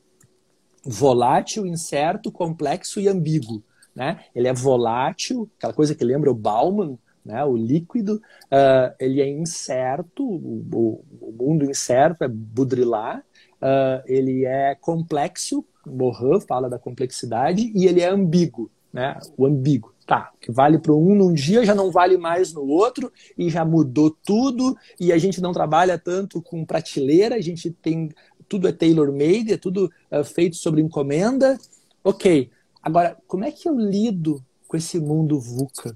[0.83, 3.61] volátil, incerto, complexo e ambíguo,
[3.95, 4.21] né?
[4.33, 7.43] Ele é volátil, aquela coisa que lembra o Bauman, né?
[7.45, 13.21] O líquido, uh, ele é incerto, o, o, mundo incerto é Baudrillard,
[13.61, 19.19] uh, ele é complexo, Morin fala da complexidade, e ele é ambíguo, né?
[19.37, 19.93] O ambíguo.
[20.09, 23.63] Tá, que vale para um num dia já não vale mais no outro e já
[23.63, 28.09] mudou tudo e a gente não trabalha tanto com prateleira, a gente tem
[28.47, 31.59] tudo é tailor-made, é tudo é, feito sobre encomenda.
[32.03, 32.49] Ok,
[32.81, 35.95] agora como é que eu lido com esse mundo VUCA?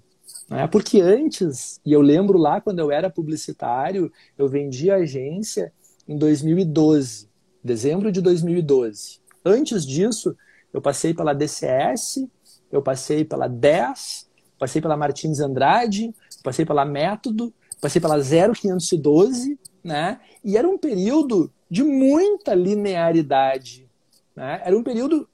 [0.52, 5.74] É, porque antes, e eu lembro lá quando eu era publicitário, eu vendi agência
[6.08, 7.28] em 2012,
[7.64, 9.20] dezembro de 2012.
[9.44, 10.38] Antes disso,
[10.72, 12.28] eu passei pela DCS,
[12.74, 20.20] eu passei pela 10, passei pela Martins Andrade, passei pela Método, passei pela 0512, né?
[20.44, 23.88] E era um período de muita linearidade.
[24.36, 24.60] Né?
[24.66, 25.30] Era um período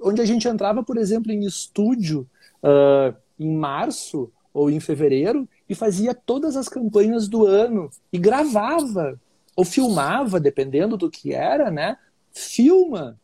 [0.00, 2.28] onde a gente entrava, por exemplo, em estúdio
[2.62, 9.18] uh, em março ou em fevereiro e fazia todas as campanhas do ano e gravava
[9.54, 11.96] ou filmava, dependendo do que era, né?
[12.32, 13.16] Filma.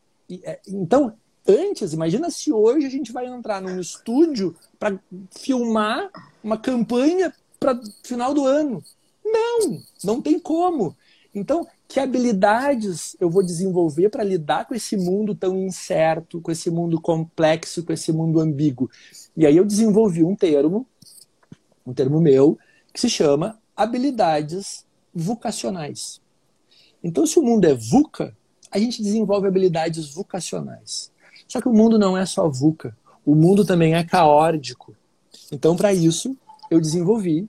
[0.44, 1.14] É, então,
[1.46, 4.98] antes, imagina se hoje a gente vai entrar num estúdio para
[5.30, 6.10] filmar
[6.42, 8.82] uma campanha para final do ano.
[9.24, 10.96] Não, não tem como.
[11.34, 16.70] Então, que habilidades eu vou desenvolver para lidar com esse mundo tão incerto, com esse
[16.70, 18.90] mundo complexo, com esse mundo ambíguo?
[19.36, 20.86] E aí eu desenvolvi um termo,
[21.86, 22.58] um termo meu,
[22.92, 26.20] que se chama habilidades vocacionais.
[27.04, 28.36] Então, se o mundo é VUCA,
[28.70, 31.12] a gente desenvolve habilidades vocacionais.
[31.46, 34.96] Só que o mundo não é só VUCA, o mundo também é caórdico.
[35.52, 36.36] Então, para isso,
[36.70, 37.48] eu desenvolvi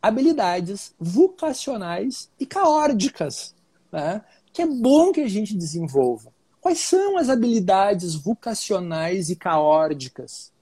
[0.00, 3.54] habilidades vocacionais e caórdicas,
[3.90, 4.22] né?
[4.52, 6.32] que é bom que a gente desenvolva.
[6.60, 10.52] Quais são as habilidades vocacionais e caórdicas?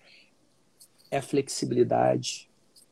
[1.11, 2.49] É a flexibilidade,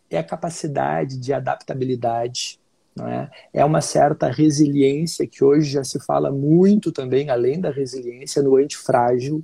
[0.09, 2.61] é a capacidade de adaptabilidade,
[3.01, 3.61] é?
[3.61, 8.57] é uma certa resiliência que hoje já se fala muito também, além da resiliência, no
[8.57, 9.43] antifrágil.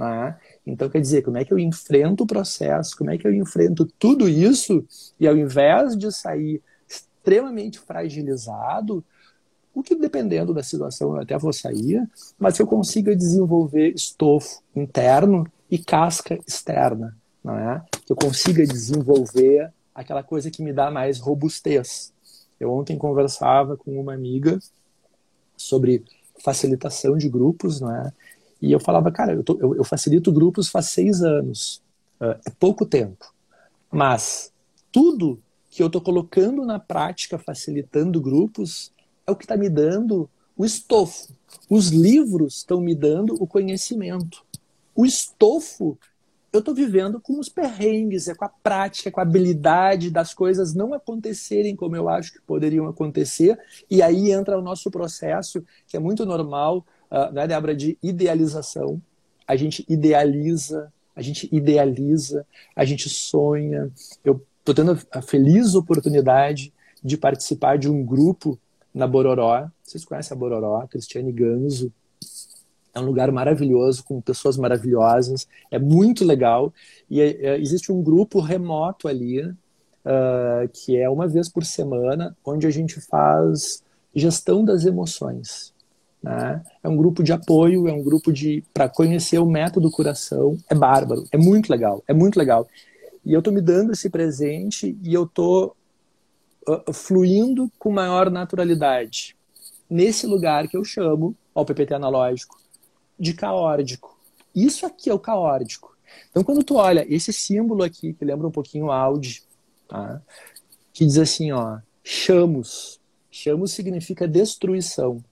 [0.00, 0.38] Não é?
[0.66, 3.84] Então, quer dizer, como é que eu enfrento o processo, como é que eu enfrento
[3.98, 4.82] tudo isso
[5.20, 9.04] e ao invés de sair extremamente fragilizado,
[9.74, 12.08] o que dependendo da situação eu até vou sair,
[12.38, 17.84] mas que eu consiga desenvolver estofo interno e casca externa, não é?
[18.06, 22.10] Que eu consiga desenvolver aquela coisa que me dá mais robustez.
[22.58, 24.58] Eu ontem conversava com uma amiga
[25.58, 26.02] sobre
[26.42, 28.10] facilitação de grupos, não é?
[28.60, 31.82] E eu falava, cara, eu, tô, eu, eu facilito grupos faz seis anos.
[32.20, 33.32] Uh, é pouco tempo.
[33.90, 34.52] Mas
[34.92, 38.92] tudo que eu estou colocando na prática, facilitando grupos,
[39.26, 41.32] é o que está me dando o estofo.
[41.68, 44.44] Os livros estão me dando o conhecimento.
[44.94, 45.98] O estofo
[46.52, 50.74] eu estou vivendo com os perrengues, é com a prática, com a habilidade das coisas
[50.74, 53.56] não acontecerem como eu acho que poderiam acontecer.
[53.88, 56.84] E aí entra o nosso processo, que é muito normal,
[57.32, 59.00] né, Débora, de idealização.
[59.46, 63.90] A gente idealiza, a gente idealiza, a gente sonha.
[64.24, 68.58] Eu estou tendo a feliz oportunidade de participar de um grupo
[68.94, 69.68] na Bororó.
[69.82, 71.92] Vocês conhecem a Bororó, Cristiane Ganzo.
[72.94, 75.46] É um lugar maravilhoso, com pessoas maravilhosas.
[75.70, 76.72] É muito legal.
[77.08, 82.36] E é, é, existe um grupo remoto ali, uh, que é uma vez por semana,
[82.44, 83.82] onde a gente faz
[84.14, 85.72] gestão das emoções.
[86.22, 86.62] Né?
[86.82, 90.56] É um grupo de apoio, é um grupo de para conhecer o método coração.
[90.68, 92.68] É bárbaro, é muito legal, é muito legal.
[93.24, 95.74] E eu tô me dando esse presente e eu tô
[96.68, 99.36] uh, fluindo com maior naturalidade
[99.88, 102.60] nesse lugar que eu chamo, ao PPT analógico,
[103.18, 104.16] de caórdico.
[104.54, 105.96] Isso aqui é o caórdico.
[106.30, 109.42] Então, quando tu olha esse símbolo aqui, que lembra um pouquinho o Audi,
[109.88, 110.22] tá?
[110.92, 113.00] que diz assim, ó, chamos.
[113.30, 115.22] Chamos significa destruição.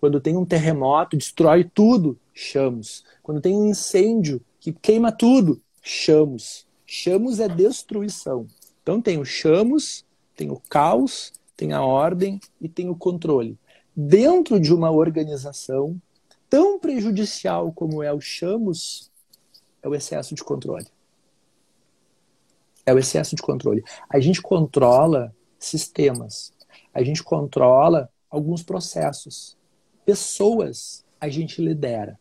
[0.00, 3.04] Quando tem um terremoto, destrói tudo, chamos.
[3.22, 6.66] Quando tem um incêndio que queima tudo, chamos.
[6.86, 8.46] Chamos é destruição.
[8.82, 13.58] Então tem o chamos, tem o caos, tem a ordem e tem o controle.
[13.94, 16.00] Dentro de uma organização
[16.48, 19.12] tão prejudicial como é o chamos,
[19.82, 20.86] é o excesso de controle.
[22.86, 23.84] É o excesso de controle.
[24.08, 26.54] A gente controla sistemas,
[26.94, 29.59] a gente controla alguns processos
[30.10, 32.18] pessoas a gente lidera.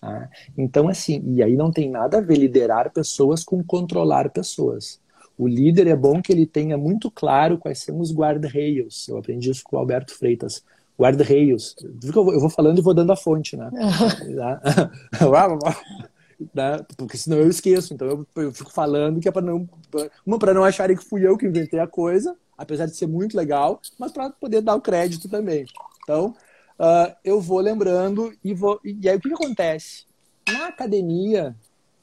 [0.00, 0.30] Tá?
[0.56, 5.00] Então, assim, e aí não tem nada a ver liderar pessoas com controlar pessoas.
[5.36, 9.08] O líder é bom que ele tenha muito claro quais são os guarda-rails.
[9.08, 10.62] Eu aprendi isso com o Alberto Freitas.
[10.98, 11.74] Guarda-rails.
[11.82, 13.68] Eu vou falando e vou dando a fonte, né?
[16.54, 16.78] né?
[16.96, 17.92] Porque senão eu esqueço.
[17.92, 19.68] Então eu, eu fico falando que é para não,
[20.24, 23.36] uma para não acharem que fui eu que inventei a coisa, apesar de ser muito
[23.36, 25.66] legal, mas para poder dar o crédito também.
[26.02, 26.34] Então,
[26.78, 28.80] uh, eu vou lembrando e vou.
[28.84, 30.04] E aí o que, que acontece?
[30.48, 31.56] Na academia,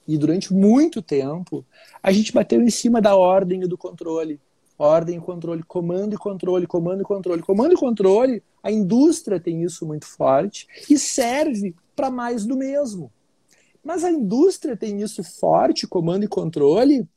[0.07, 1.65] e durante muito tempo,
[2.01, 4.39] a gente bateu em cima da ordem e do controle.
[4.77, 7.41] Ordem e controle, comando e controle, comando e controle.
[7.41, 13.11] Comando e controle, a indústria tem isso muito forte e serve para mais do mesmo.
[13.83, 17.07] Mas a indústria tem isso forte, comando e controle,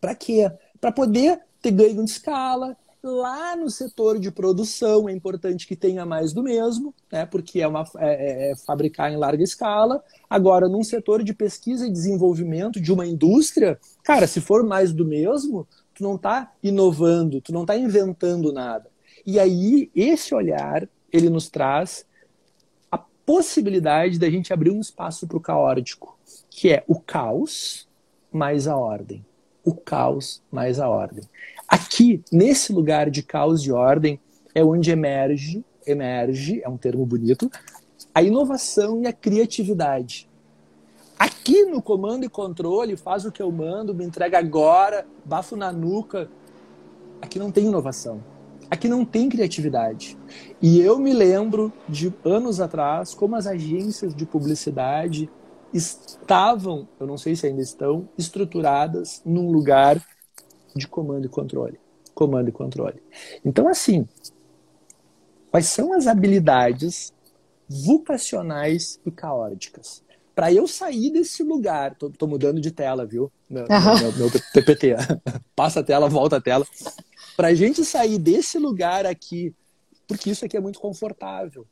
[0.00, 0.50] para quê?
[0.80, 6.06] Para poder ter ganho de escala, Lá no setor de produção é importante que tenha
[6.06, 10.02] mais do mesmo, né, porque é, uma, é, é, é fabricar em larga escala.
[10.28, 15.04] Agora, num setor de pesquisa e desenvolvimento de uma indústria, cara, se for mais do
[15.04, 18.88] mesmo, tu não está inovando, tu não está inventando nada.
[19.26, 22.06] E aí, esse olhar, ele nos traz
[22.90, 27.86] a possibilidade da gente abrir um espaço para o caótico, que é o caos
[28.32, 29.22] mais a ordem.
[29.62, 31.24] O caos mais a ordem.
[31.68, 34.20] Aqui, nesse lugar de caos e ordem,
[34.54, 37.50] é onde emerge, emerge, é um termo bonito,
[38.14, 40.28] a inovação e a criatividade.
[41.18, 45.72] Aqui no comando e controle, faz o que eu mando, me entrega agora, bafo na
[45.72, 46.28] nuca.
[47.20, 48.22] Aqui não tem inovação.
[48.70, 50.18] Aqui não tem criatividade.
[50.60, 55.30] E eu me lembro de anos atrás como as agências de publicidade
[55.72, 60.00] estavam, eu não sei se ainda estão, estruturadas num lugar
[60.74, 61.78] de comando e controle.
[62.14, 63.02] Comando e controle.
[63.44, 64.06] Então, assim,
[65.50, 67.12] quais são as habilidades
[67.68, 70.02] vocacionais e caóticas?
[70.34, 73.30] Para eu sair desse lugar, tô, tô, mudando de tela, viu?
[73.48, 73.98] Meu, uhum.
[74.00, 74.96] meu, meu PPT.
[75.54, 76.66] Passa a tela, volta a tela.
[77.36, 79.54] Para a gente sair desse lugar aqui,
[80.08, 81.64] porque isso aqui é muito confortável.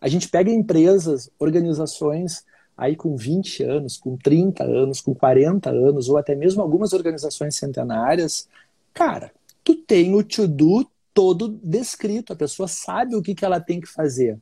[0.00, 2.44] A gente pega empresas, organizações
[2.76, 7.56] aí com 20 anos, com 30 anos, com 40 anos, ou até mesmo algumas organizações
[7.56, 8.48] centenárias,
[8.92, 9.32] cara,
[9.62, 13.86] tu tem o to-do todo descrito, a pessoa sabe o que, que ela tem que
[13.86, 14.38] fazer.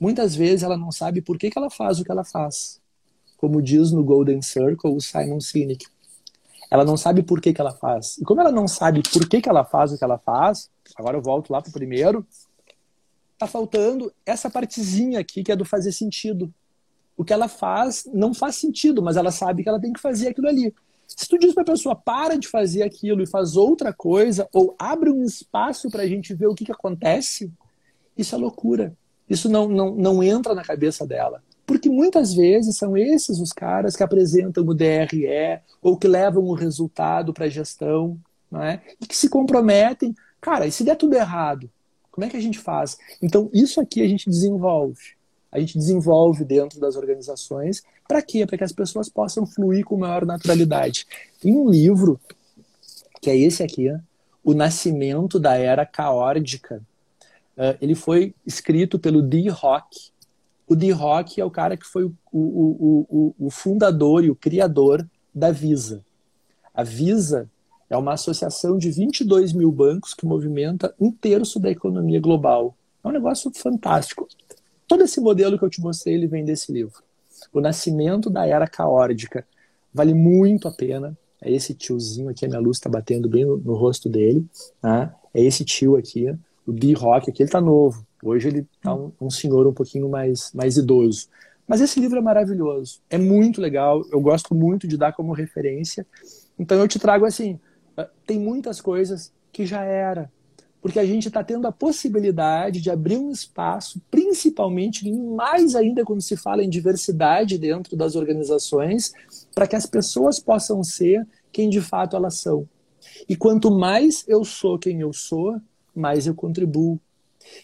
[0.00, 2.80] Muitas vezes ela não sabe por que, que ela faz o que ela faz.
[3.36, 5.86] Como diz no Golden Circle o Simon Sinek.
[6.70, 8.18] Ela não sabe por que, que ela faz.
[8.18, 11.16] E como ela não sabe por que, que ela faz o que ela faz, agora
[11.16, 12.26] eu volto lá pro primeiro,
[13.38, 16.52] tá faltando essa partezinha aqui que é do fazer sentido
[17.16, 20.28] o que ela faz não faz sentido, mas ela sabe que ela tem que fazer
[20.28, 20.72] aquilo ali.
[21.06, 24.74] Se tu diz para a pessoa para de fazer aquilo e faz outra coisa, ou
[24.78, 27.50] abre um espaço para a gente ver o que, que acontece,
[28.16, 28.94] isso é loucura.
[29.28, 31.42] Isso não, não, não entra na cabeça dela.
[31.64, 36.54] Porque muitas vezes são esses os caras que apresentam o DRE ou que levam o
[36.54, 38.18] resultado para a gestão
[38.50, 38.82] não é?
[39.00, 40.14] e que se comprometem.
[40.40, 41.70] Cara, e se der tudo errado,
[42.10, 42.96] como é que a gente faz?
[43.20, 45.15] Então, isso aqui a gente desenvolve
[45.56, 47.82] a gente desenvolve dentro das organizações.
[48.06, 48.44] Para quê?
[48.46, 51.06] Para que as pessoas possam fluir com maior naturalidade.
[51.40, 52.20] Tem um livro,
[53.22, 53.90] que é esse aqui,
[54.44, 56.82] O Nascimento da Era Caórdica.
[57.56, 60.10] Uh, ele foi escrito pelo Dee Rock.
[60.68, 64.36] O Dee Rock é o cara que foi o, o, o, o fundador e o
[64.36, 66.04] criador da Visa.
[66.74, 67.48] A Visa
[67.88, 72.76] é uma associação de 22 mil bancos que movimenta um terço da economia global.
[73.02, 74.28] É um negócio fantástico.
[74.86, 77.02] Todo esse modelo que eu te mostrei, ele vem desse livro.
[77.52, 79.46] O Nascimento da Era Caórdica.
[79.92, 81.16] Vale muito a pena.
[81.40, 84.46] É esse tiozinho aqui, a minha luz está batendo bem no, no, rosto dele.
[84.82, 85.12] Né?
[85.34, 86.34] É esse tio aqui,
[86.66, 88.06] o D-Rock aqui, ele está novo.
[88.22, 91.28] Hoje ele está um, um, senhor um pouquinho mais, mais idoso.
[91.66, 93.00] Mas esse livro é maravilhoso.
[93.10, 94.04] É muito legal.
[94.10, 96.06] Eu gosto muito de dar como referência.
[96.58, 97.60] Então eu te trago assim,
[97.96, 100.30] ah, tem muitas coisas que já era,
[100.86, 106.20] porque a gente está tendo a possibilidade de abrir um espaço, principalmente, mais ainda quando
[106.20, 109.12] se fala em diversidade dentro das organizações,
[109.52, 112.68] para que as pessoas possam ser quem de fato elas são.
[113.28, 115.60] E quanto mais eu sou quem eu sou,
[115.92, 117.00] mais eu contribuo.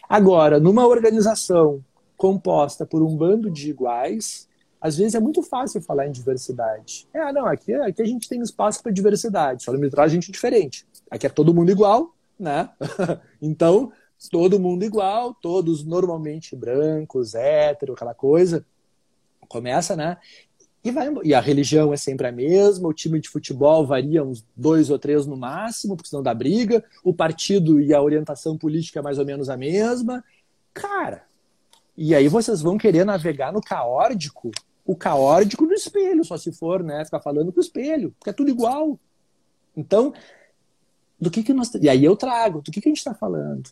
[0.09, 1.81] Agora, numa organização
[2.17, 4.49] composta por um bando de iguais,
[4.81, 7.07] às vezes é muito fácil falar em diversidade.
[7.15, 10.85] É, não, aqui, aqui a gente tem espaço para diversidade, só me traz gente diferente.
[11.09, 12.71] Aqui é todo mundo igual, né?
[13.40, 13.92] então,
[14.31, 18.64] todo mundo igual, todos normalmente brancos, hétero, aquela coisa.
[19.49, 20.16] Começa, né?
[20.85, 24.45] E, vai, e a religião é sempre a mesma, o time de futebol varia uns
[24.57, 28.99] dois ou três no máximo, porque senão dá briga, o partido e a orientação política
[28.99, 30.25] é mais ou menos a mesma.
[30.75, 31.25] Cara,
[31.97, 34.51] e aí vocês vão querer navegar no caórdico,
[34.85, 37.05] o caórdico no espelho, só se for, né?
[37.05, 38.99] Ficar falando com o espelho, porque é tudo igual.
[39.77, 40.12] Então,
[41.23, 41.73] do que, que nós.
[41.75, 43.71] E aí eu trago, do que, que a gente está falando?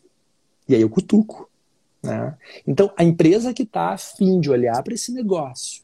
[0.69, 1.49] E aí eu cutuco.
[2.01, 2.35] Né?
[2.65, 5.83] Então, a empresa que está afim de olhar para esse negócio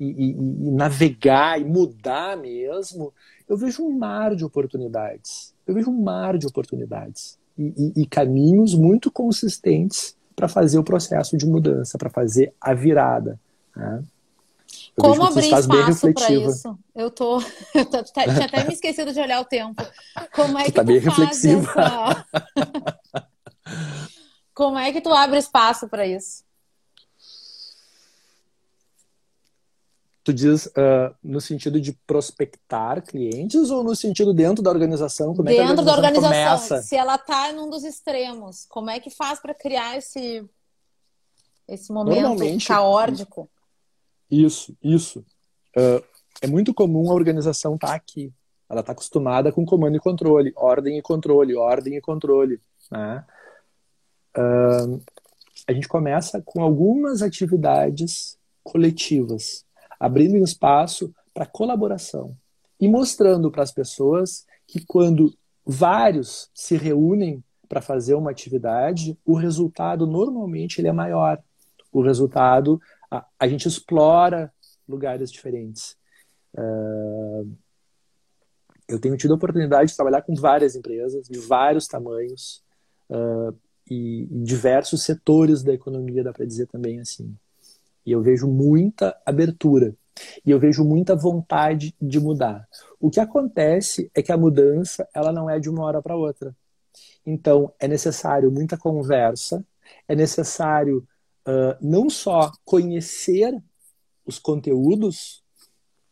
[0.00, 3.12] e, e, e, navegar e mudar mesmo,
[3.46, 5.54] eu vejo um mar de oportunidades.
[5.66, 11.36] Eu vejo um mar de oportunidades e, e caminhos muito consistentes para fazer o processo
[11.36, 13.38] de mudança, para fazer a virada.
[13.76, 14.02] Né?
[14.96, 16.78] Como abrir espaço para isso?
[16.94, 17.40] Eu tô,
[17.74, 19.82] eu tô, tá, tinha até me esquecido de olhar o tempo.
[20.32, 21.70] Como é que tu, tá tu bem reflexiva.
[21.70, 22.26] Essa...
[24.54, 26.44] Como é que tu abre espaço para isso?
[30.22, 35.34] Tu diz uh, no sentido de prospectar clientes ou no sentido dentro da organização?
[35.34, 36.82] Como dentro é que a organização da organização, começa?
[36.82, 40.48] se ela está num dos extremos, como é que faz para criar esse,
[41.68, 43.50] esse momento caótico?
[44.42, 45.24] Isso, isso.
[45.76, 46.02] Uh,
[46.40, 48.32] é muito comum a organização estar tá aqui.
[48.68, 52.60] Ela está acostumada com comando e controle, ordem e controle, ordem e controle.
[52.90, 53.24] Né?
[54.36, 55.00] Uh,
[55.68, 59.64] a gente começa com algumas atividades coletivas,
[60.00, 62.36] abrindo espaço para colaboração
[62.80, 65.32] e mostrando para as pessoas que quando
[65.64, 71.40] vários se reúnem para fazer uma atividade, o resultado normalmente ele é maior.
[71.92, 72.80] O resultado,
[73.14, 74.52] a, a gente explora
[74.88, 75.96] lugares diferentes.
[76.54, 77.50] Uh,
[78.88, 82.62] eu tenho tido a oportunidade de trabalhar com várias empresas de vários tamanhos
[83.08, 83.56] uh,
[83.90, 87.34] e, e diversos setores da economia, dá para dizer também assim.
[88.04, 89.94] E eu vejo muita abertura
[90.44, 92.68] e eu vejo muita vontade de mudar.
[93.00, 96.54] O que acontece é que a mudança ela não é de uma hora para outra.
[97.26, 99.64] Então é necessário muita conversa,
[100.06, 101.06] é necessário
[101.46, 103.54] uh, não só conhecer
[104.26, 105.42] os conteúdos,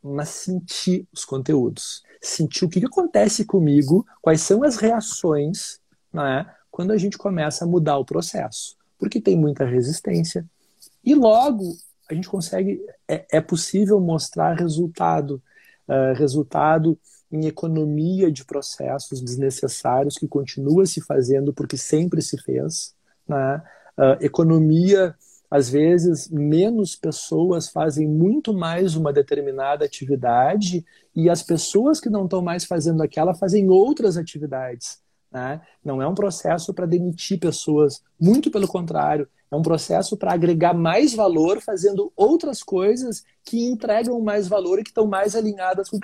[0.02, 5.80] mas sentir os conteúdos, sentir o que, que acontece comigo, quais são as reações,
[6.12, 10.44] né, quando a gente começa a mudar o processo, porque tem muita resistência.
[11.04, 11.76] E logo
[12.10, 15.42] a gente consegue, é, é possível mostrar resultado,
[15.88, 16.98] uh, resultado
[17.30, 22.94] em economia de processos desnecessários que continua se fazendo porque sempre se fez,
[23.26, 23.62] né?
[23.98, 25.14] Uh, economia
[25.52, 30.82] às vezes menos pessoas fazem muito mais uma determinada atividade
[31.14, 35.02] e as pessoas que não estão mais fazendo aquela fazem outras atividades.
[35.30, 35.60] Né?
[35.84, 40.72] Não é um processo para demitir pessoas, muito pelo contrário, é um processo para agregar
[40.72, 45.98] mais valor fazendo outras coisas que entregam mais valor e que estão mais alinhadas com,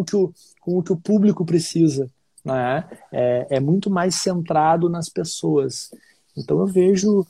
[0.00, 2.10] o, que o, com o que o público precisa.
[2.44, 2.84] Né?
[3.12, 5.92] É, é muito mais centrado nas pessoas.
[6.36, 7.26] Então eu vejo,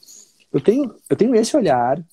[0.52, 2.04] eu tenho, eu tenho esse olhar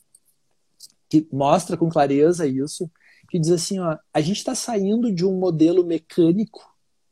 [1.10, 2.90] que mostra com clareza isso,
[3.30, 6.62] que diz assim, ó, a gente está saindo de um modelo mecânico,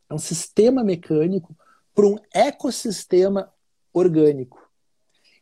[0.10, 1.56] é um sistema mecânico,
[1.94, 3.52] para um ecossistema
[3.94, 4.62] orgânico.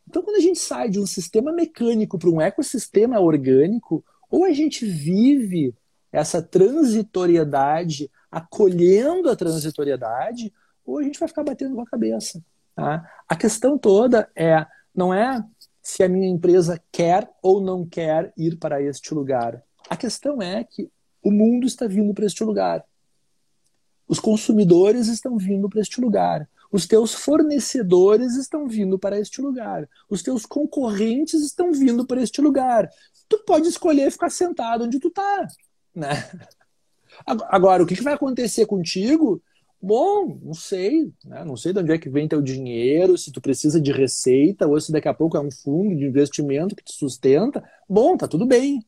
[0.08, 4.52] Então, quando a gente sai de um sistema mecânico para um ecossistema orgânico, ou a
[4.52, 5.74] gente vive
[6.12, 10.52] essa transitoriedade, acolhendo a transitoriedade,
[10.84, 12.42] ou a gente vai ficar batendo com a cabeça.
[12.74, 13.08] Tá?
[13.28, 15.44] A questão toda é não é
[15.82, 19.62] se a minha empresa quer ou não quer ir para este lugar.
[19.88, 20.90] A questão é que
[21.22, 22.84] o mundo está vindo para este lugar.
[24.08, 26.48] Os consumidores estão vindo para este lugar.
[26.70, 29.88] Os teus fornecedores estão vindo para este lugar.
[30.08, 32.88] Os teus concorrentes estão vindo para este lugar.
[33.28, 35.46] Tu pode escolher ficar sentado onde tu tá,
[35.94, 36.28] né?
[37.26, 39.40] Agora, o que vai acontecer contigo?
[39.86, 41.44] Bom, não sei, né?
[41.44, 44.80] não sei de onde é que vem teu dinheiro, se tu precisa de receita ou
[44.80, 47.62] se daqui a pouco é um fundo de investimento que te sustenta.
[47.86, 48.82] Bom, tá tudo bem.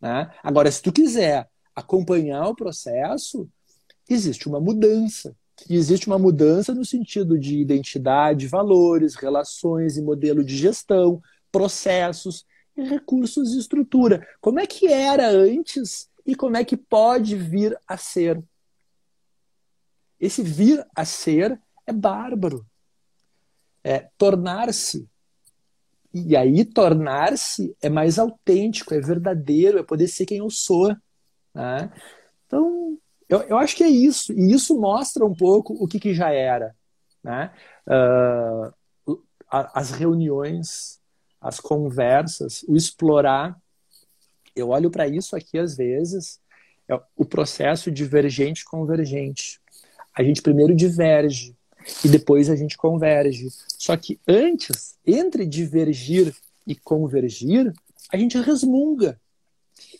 [0.00, 0.28] Né?
[0.42, 3.48] Agora, se tu quiser acompanhar o processo,
[4.10, 5.32] existe uma mudança.
[5.70, 11.22] E existe uma mudança no sentido de identidade, valores, relações e modelo de gestão,
[11.52, 12.44] processos
[12.76, 14.26] e recursos e estrutura.
[14.40, 18.42] Como é que era antes e como é que pode vir a ser?
[20.22, 22.64] Esse vir a ser é bárbaro.
[23.82, 25.08] É tornar-se.
[26.14, 30.96] E aí, tornar-se é mais autêntico, é verdadeiro, é poder ser quem eu sou.
[31.52, 31.92] Né?
[32.46, 32.96] Então,
[33.28, 36.30] eu, eu acho que é isso, e isso mostra um pouco o que, que já
[36.30, 36.76] era.
[37.24, 37.52] Né?
[37.88, 39.18] Uh,
[39.50, 41.00] as reuniões,
[41.40, 43.60] as conversas, o explorar.
[44.54, 46.40] Eu olho para isso aqui às vezes,
[46.88, 49.61] é o processo divergente-convergente.
[50.14, 51.56] A gente primeiro diverge
[52.04, 53.48] e depois a gente converge.
[53.78, 56.34] Só que antes, entre divergir
[56.66, 57.72] e convergir,
[58.12, 59.20] a gente resmunga.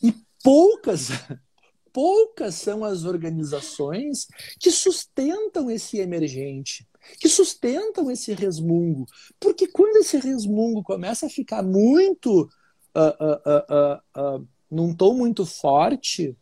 [0.03, 1.09] E poucas
[1.93, 4.27] poucas são as organizações
[4.59, 6.89] que sustentam esse emergente,
[7.19, 9.07] que sustentam esse resmungo.
[9.39, 12.49] Porque quando esse resmungo começa a ficar muito.
[12.95, 16.37] Uh, uh, uh, num tom muito forte,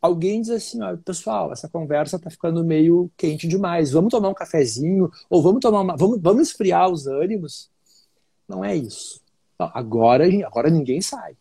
[0.00, 4.34] alguém diz assim: ó, pessoal, essa conversa está ficando meio quente demais, vamos tomar um
[4.34, 5.96] cafezinho, ou vamos tomar uma.
[5.96, 7.70] Vamos, vamos esfriar os ânimos.
[8.48, 9.20] Não é isso.
[9.58, 11.36] agora, agora ninguém sai.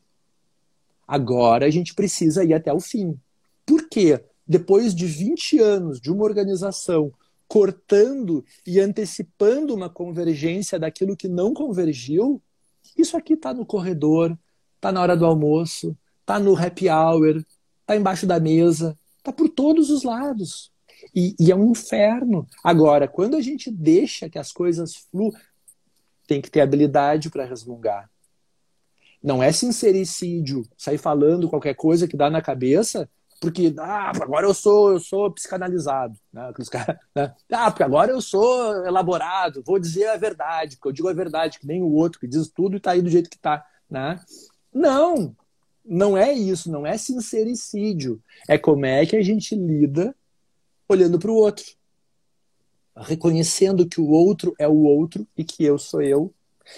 [1.07, 3.19] Agora a gente precisa ir até o fim.
[3.65, 4.23] Por quê?
[4.47, 7.11] Depois de 20 anos de uma organização
[7.47, 12.39] cortando e antecipando uma convergência daquilo que não convergiu,
[12.95, 14.37] isso aqui está no corredor,
[14.75, 17.43] está na hora do almoço, está no happy hour,
[17.89, 20.71] está embaixo da mesa, está por todos os lados.
[21.15, 22.47] E, e, é um inferno.
[22.63, 25.33] Agora, quando a gente deixa que as coisas fluam,
[26.27, 28.09] tem que ter habilidade para resmungar.
[29.23, 33.09] Não é sincericídio, sair falando qualquer coisa que dá na cabeça.
[33.41, 36.53] porque ah, agora eu sou eu sou psicanalizado, né?
[37.15, 37.33] né?
[37.51, 41.59] Ah, porque agora eu sou elaborado, vou dizer a verdade, porque eu digo a verdade,
[41.59, 44.19] que nem o outro que diz tudo e tá aí do jeito que tá, né?
[44.71, 45.35] Não,
[45.89, 48.21] não é isso, não é sincericídio.
[48.47, 50.15] É como é que a gente lida
[50.87, 51.65] olhando para o outro,
[52.95, 56.31] reconhecendo que o outro é o outro e que eu sou eu,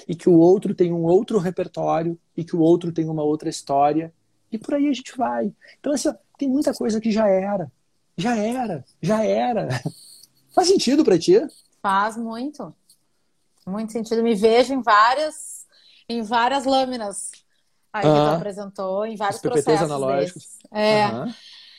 [0.08, 3.50] e que o outro tem um outro repertório e que o outro tem uma outra
[3.50, 4.14] história,
[4.50, 5.54] e por aí a gente vai.
[5.80, 7.70] Então, assim, ó, tem muita coisa que já era.
[8.18, 9.68] Já era, já era.
[10.56, 11.40] Faz sentido para ti?
[11.82, 12.74] Faz muito.
[13.66, 14.24] Muito sentido.
[14.24, 15.66] Me vejo em várias,
[16.08, 17.32] em várias lâminas
[18.00, 20.44] que tu apresentou, em vários processos analógicos.
[20.44, 20.60] Desses.
[20.72, 21.08] É.
[21.08, 21.34] Uhum.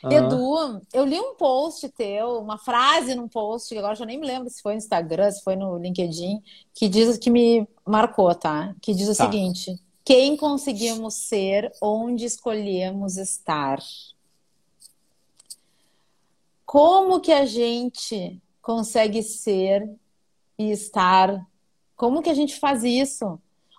[0.04, 0.10] Uhum.
[0.10, 4.50] Edu, eu li um post teu, uma frase num post, agora já nem me lembro
[4.50, 6.42] se foi no Instagram, se foi no LinkedIn,
[6.74, 8.74] que diz que me marcou, tá?
[8.82, 9.24] Que diz o tá.
[9.24, 13.78] seguinte: quem conseguimos ser onde escolhemos estar?
[16.66, 19.88] Como que a gente consegue ser
[20.58, 21.46] e estar?
[21.94, 23.38] Como que a gente faz isso?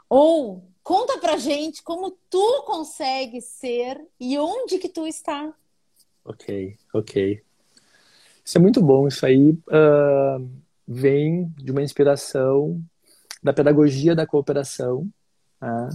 [0.09, 5.53] Ou conta pra gente como tu consegue ser e onde que tu está.
[6.25, 7.41] Ok, ok.
[8.43, 9.07] Isso é muito bom.
[9.07, 10.49] Isso aí uh,
[10.87, 12.81] vem de uma inspiração
[13.41, 15.09] da pedagogia da cooperação,
[15.61, 15.89] uh,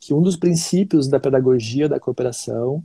[0.00, 2.82] que um dos princípios da pedagogia da cooperação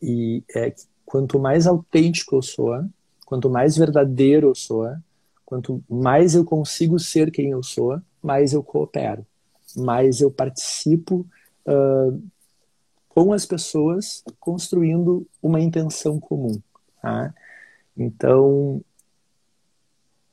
[0.00, 2.84] e é que quanto mais autêntico eu sou,
[3.24, 4.88] quanto mais verdadeiro eu sou,
[5.44, 9.24] quanto mais eu consigo ser quem eu sou, mais eu coopero,
[9.76, 11.26] mais eu participo
[11.66, 12.22] uh,
[13.08, 16.60] com as pessoas construindo uma intenção comum.
[17.00, 17.34] Tá?
[17.96, 18.82] Então,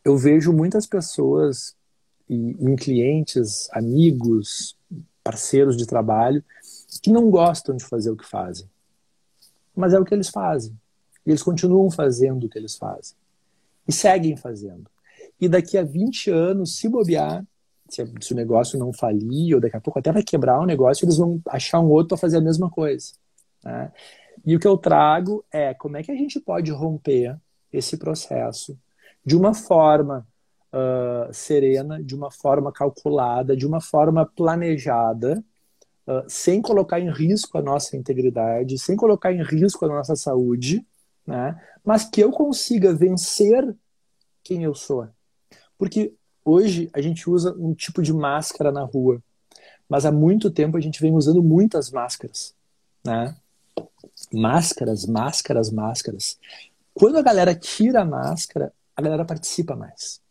[0.03, 1.75] eu vejo muitas pessoas,
[2.29, 4.77] em clientes, amigos,
[5.23, 6.43] parceiros de trabalho,
[7.01, 8.69] que não gostam de fazer o que fazem.
[9.75, 10.77] Mas é o que eles fazem.
[11.25, 13.15] E eles continuam fazendo o que eles fazem.
[13.87, 14.89] E seguem fazendo.
[15.39, 17.45] E daqui a 20 anos, se bobear,
[17.93, 21.17] se, o negócio não falir, ou daqui a pouco até vai quebrar o negócio, eles
[21.17, 23.13] vão achar um outro para fazer a mesma coisa.
[23.63, 23.91] Né?
[24.45, 27.37] E o que eu trago é como é que a gente pode romper
[27.71, 28.77] esse processo
[29.25, 30.27] de uma forma
[30.73, 35.43] uh, serena, de uma forma calculada, de uma forma planejada,
[36.07, 40.85] uh, sem colocar em risco a nossa integridade, sem colocar em risco a nossa saúde,
[41.25, 41.59] né?
[41.85, 43.75] mas que eu consiga vencer
[44.43, 45.07] quem eu sou.
[45.77, 46.13] Porque
[46.45, 49.21] Hoje a gente usa um tipo de máscara na rua,
[49.87, 52.53] mas há muito tempo a gente vem usando muitas máscaras,
[53.03, 53.35] né?
[54.31, 56.37] Máscaras, máscaras, máscaras.
[56.93, 60.21] Quando a galera tira a máscara, a galera participa mais.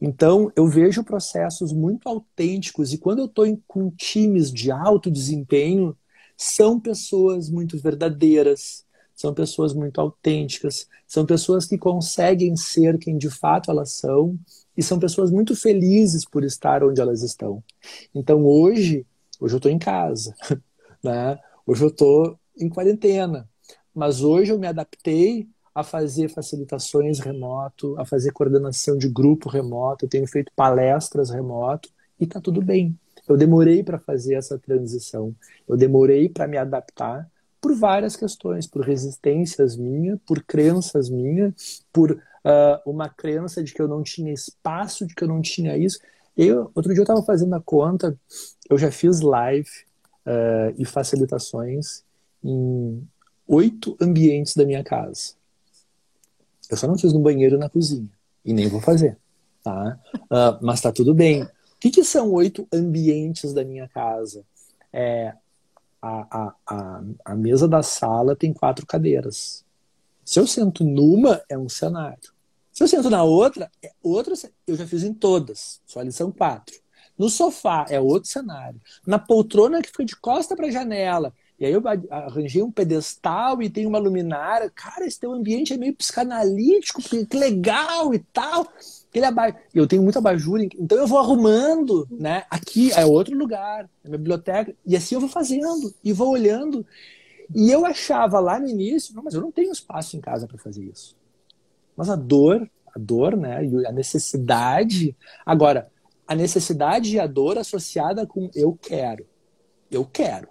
[0.00, 5.96] Então, eu vejo processos muito autênticos e quando eu estou com times de alto desempenho,
[6.36, 8.84] são pessoas muito verdadeiras,
[9.14, 14.38] são pessoas muito autênticas, são pessoas que conseguem ser quem de fato elas são
[14.76, 17.62] e são pessoas muito felizes por estar onde elas estão.
[18.14, 19.06] Então hoje,
[19.40, 20.34] hoje eu estou em casa,
[21.02, 21.38] né?
[21.66, 23.48] Hoje eu estou em quarentena,
[23.94, 30.04] mas hoje eu me adaptei a fazer facilitações remoto, a fazer coordenação de grupo remoto,
[30.04, 32.98] eu tenho feito palestras remoto e está tudo bem.
[33.28, 35.34] Eu demorei para fazer essa transição,
[35.68, 37.28] eu demorei para me adaptar
[37.60, 43.82] por várias questões, por resistências minhas, por crenças minhas, por uh, uma crença de que
[43.82, 45.98] eu não tinha espaço, de que eu não tinha isso.
[46.36, 48.16] Eu, outro dia eu estava fazendo a conta,
[48.70, 49.68] eu já fiz live
[50.26, 52.04] uh, e facilitações
[52.44, 53.06] em
[53.48, 55.34] oito ambientes da minha casa.
[56.70, 58.08] Eu só não fiz no banheiro e na cozinha.
[58.44, 59.18] E nem vou fazer.
[59.62, 59.98] Tá?
[60.14, 61.42] Uh, mas tá tudo bem.
[61.42, 61.48] O
[61.80, 64.44] que, que são oito ambientes da minha casa?
[64.92, 65.34] É,
[66.00, 69.64] a, a, a, a mesa da sala tem quatro cadeiras.
[70.24, 72.35] Se eu sento numa, é um cenário.
[72.76, 74.34] Se eu sento na outra, é outro.
[74.66, 76.76] Eu já fiz em todas, só ali são quatro.
[77.16, 78.78] No sofá é outro cenário.
[79.06, 81.32] Na poltrona que fica de costa para a janela.
[81.58, 84.68] E aí eu arranjei um pedestal e tem uma luminária.
[84.68, 88.70] Cara, esse teu ambiente é meio psicanalítico, que legal e tal.
[89.08, 89.56] Aquele aba...
[89.74, 92.44] Eu tenho muita abajur, então eu vou arrumando, né?
[92.50, 94.76] Aqui é outro lugar, é minha biblioteca.
[94.84, 96.84] E assim eu vou fazendo e vou olhando.
[97.54, 100.58] E eu achava lá no início, não, mas eu não tenho espaço em casa para
[100.58, 101.16] fazer isso.
[101.96, 103.64] Mas a dor, a dor, né?
[103.64, 105.16] E a necessidade.
[105.44, 105.90] Agora,
[106.26, 109.26] a necessidade e a dor associada com eu quero.
[109.90, 110.48] Eu quero.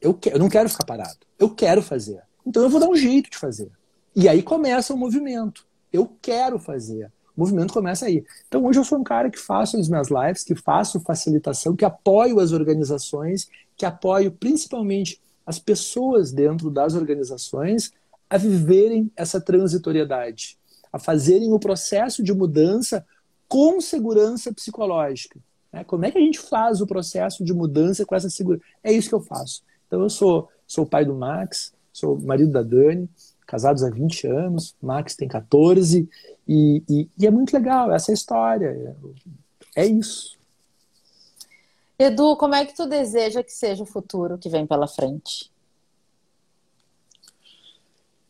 [0.00, 1.18] Eu, eu não quero ficar parado.
[1.38, 2.20] Eu quero fazer.
[2.44, 3.70] Então eu vou dar um jeito de fazer.
[4.14, 5.64] E aí começa o movimento.
[5.92, 7.06] Eu quero fazer.
[7.36, 8.24] O movimento começa aí.
[8.48, 11.84] Então hoje eu sou um cara que faço as minhas lives, que faço facilitação, que
[11.84, 17.92] apoio as organizações, que apoio principalmente as pessoas dentro das organizações
[18.28, 20.58] a viverem essa transitoriedade,
[20.92, 23.04] a fazerem o processo de mudança
[23.48, 25.40] com segurança psicológica.
[25.72, 25.84] Né?
[25.84, 28.64] Como é que a gente faz o processo de mudança com essa segurança?
[28.82, 29.62] É isso que eu faço.
[29.86, 33.08] Então, eu sou, sou pai do Max, sou marido da Dani,
[33.46, 36.08] casados há 20 anos, Max tem 14,
[36.48, 38.96] e, e, e é muito legal essa história.
[39.76, 40.38] É isso.
[41.98, 45.51] Edu, como é que tu deseja que seja o futuro que vem pela frente?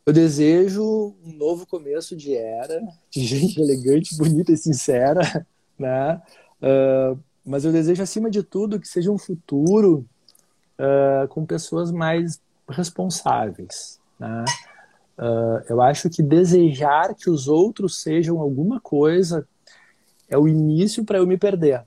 [0.04, 5.46] Eu desejo um novo começo de era, de gente elegante, bonita e sincera,
[5.78, 6.20] né?
[6.60, 10.04] Uh, mas eu desejo, acima de tudo, que seja um futuro
[10.78, 14.44] uh, com pessoas mais responsáveis, né?
[15.16, 19.46] Uh, eu acho que desejar que os outros sejam alguma coisa
[20.28, 21.84] é o início para eu me perder.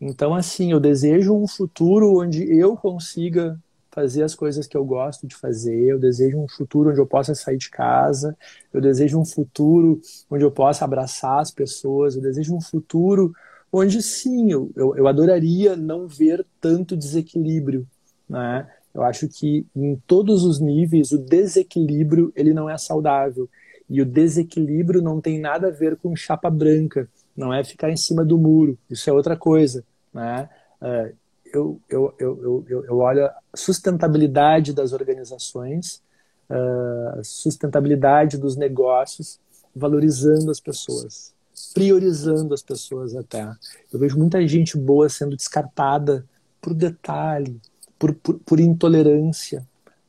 [0.00, 3.58] Então, assim, eu desejo um futuro onde eu consiga
[3.98, 7.34] fazer as coisas que eu gosto de fazer, eu desejo um futuro onde eu possa
[7.34, 8.36] sair de casa,
[8.72, 13.32] eu desejo um futuro onde eu possa abraçar as pessoas, eu desejo um futuro
[13.72, 17.88] onde sim, eu, eu, eu adoraria não ver tanto desequilíbrio,
[18.28, 18.68] né?
[18.94, 23.50] Eu acho que em todos os níveis o desequilíbrio ele não é saudável
[23.90, 27.96] e o desequilíbrio não tem nada a ver com chapa branca, não é ficar em
[27.96, 29.84] cima do muro, isso é outra coisa.
[30.14, 30.48] Né?
[30.80, 31.12] Uh,
[31.52, 36.02] eu, eu, eu, eu, eu olho a sustentabilidade das organizações,
[36.50, 39.38] uh, sustentabilidade dos negócios,
[39.74, 41.32] valorizando as pessoas,
[41.74, 43.50] priorizando as pessoas até.
[43.92, 46.24] Eu vejo muita gente boa sendo descartada
[46.60, 47.60] por detalhe,
[47.98, 49.66] por, por, por intolerância,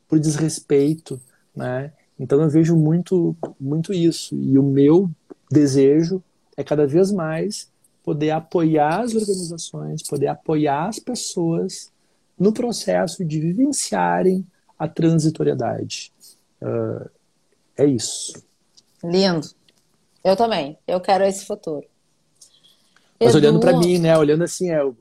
[0.07, 1.19] por desrespeito,
[1.55, 1.91] né?
[2.19, 4.35] Então eu vejo muito, muito isso.
[4.35, 5.09] E o meu
[5.49, 6.21] desejo
[6.57, 7.68] é cada vez mais
[8.09, 11.91] poder apoiar as organizações, poder apoiar as pessoas
[12.39, 14.43] no processo de vivenciarem
[14.79, 16.11] a transitoriedade.
[16.59, 17.07] Uh,
[17.77, 18.33] é isso.
[19.03, 19.47] Lindo.
[20.23, 20.75] Eu também.
[20.87, 21.85] Eu quero esse futuro.
[23.19, 23.37] Mas Edu...
[23.37, 24.17] olhando para mim, né?
[24.17, 24.97] Olhando assim, é o,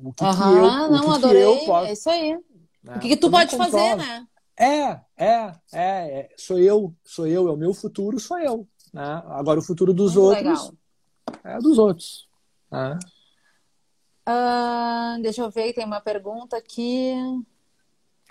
[0.00, 1.42] o que, uhum, que eu, não, o que adorei.
[1.42, 2.38] Que eu posso, é isso aí.
[2.84, 2.96] Né?
[2.96, 4.24] O que, que tu pode fazer, né?
[4.56, 8.64] É, é, é, é, Sou eu, sou eu, é o meu futuro, sou eu.
[8.92, 9.22] Né?
[9.26, 10.74] Agora o futuro dos Muito outros legal.
[11.42, 12.32] é dos outros.
[14.26, 17.12] Uh, deixa eu ver, tem uma pergunta aqui.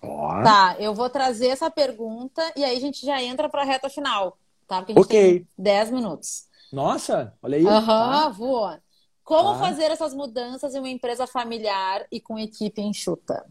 [0.02, 0.28] Oh.
[0.44, 3.90] Tá, eu vou trazer essa pergunta e aí a gente já entra para a reta
[3.90, 4.38] final,
[4.68, 4.80] tá?
[4.80, 5.40] Porque a gente okay.
[5.40, 6.48] tem 10 minutos.
[6.72, 7.66] Nossa, olha aí.
[7.66, 8.82] Aham, uhum, voa.
[9.24, 9.60] Como tá.
[9.60, 13.46] fazer essas mudanças em uma empresa familiar e com equipe enxuta?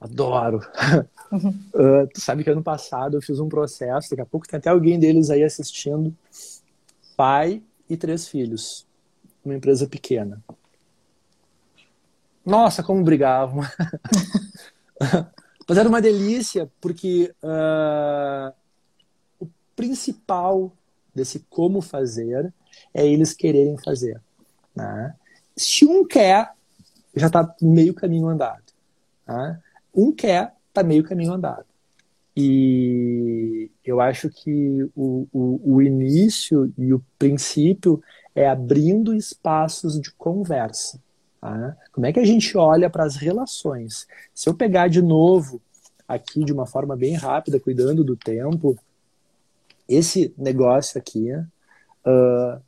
[0.00, 0.58] Adoro.
[1.32, 4.70] uh, tu sabe que ano passado eu fiz um processo, daqui a pouco tem até
[4.70, 6.12] alguém deles aí assistindo.
[7.16, 8.84] Pai e três filhos.
[9.44, 10.42] Uma empresa pequena.
[12.44, 13.62] Nossa, como brigavam.
[15.68, 18.52] Mas era uma delícia, porque uh,
[19.40, 20.72] o principal
[21.14, 22.52] desse como fazer
[22.92, 24.20] é eles quererem fazer.
[24.74, 25.14] Né?
[25.56, 26.52] Se um quer,
[27.14, 28.72] já está meio caminho andado.
[29.26, 29.60] Né?
[29.94, 31.66] Um quer, está meio caminho andado.
[32.34, 38.02] E eu acho que o, o, o, início e o princípio
[38.34, 41.00] é abrindo espaços de conversa.
[41.40, 41.76] Tá?
[41.92, 44.06] Como é que a gente olha para as relações?
[44.34, 45.60] Se eu pegar de novo,
[46.06, 48.78] aqui de uma forma bem rápida, cuidando do tempo,
[49.88, 52.62] esse negócio aqui, uh,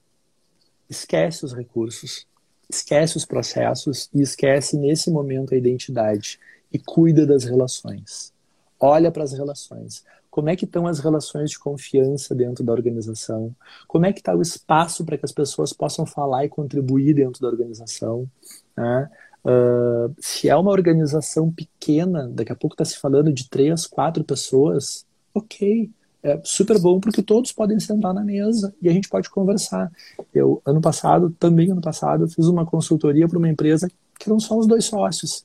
[0.88, 2.26] esquece os recursos,
[2.68, 6.38] esquece os processos e esquece nesse momento a identidade
[6.72, 8.32] e cuida das relações.
[8.80, 10.04] Olha para as relações.
[10.34, 13.54] Como é que estão as relações de confiança dentro da organização?
[13.86, 17.40] Como é que está o espaço para que as pessoas possam falar e contribuir dentro
[17.40, 18.28] da organização?
[18.76, 19.08] Né?
[19.44, 24.24] Uh, se é uma organização pequena, daqui a pouco está se falando de três, quatro
[24.24, 25.88] pessoas, ok,
[26.20, 29.88] é super bom porque todos podem sentar na mesa e a gente pode conversar.
[30.34, 34.58] Eu, ano passado, também ano passado, fiz uma consultoria para uma empresa que eram só
[34.58, 35.44] os dois sócios.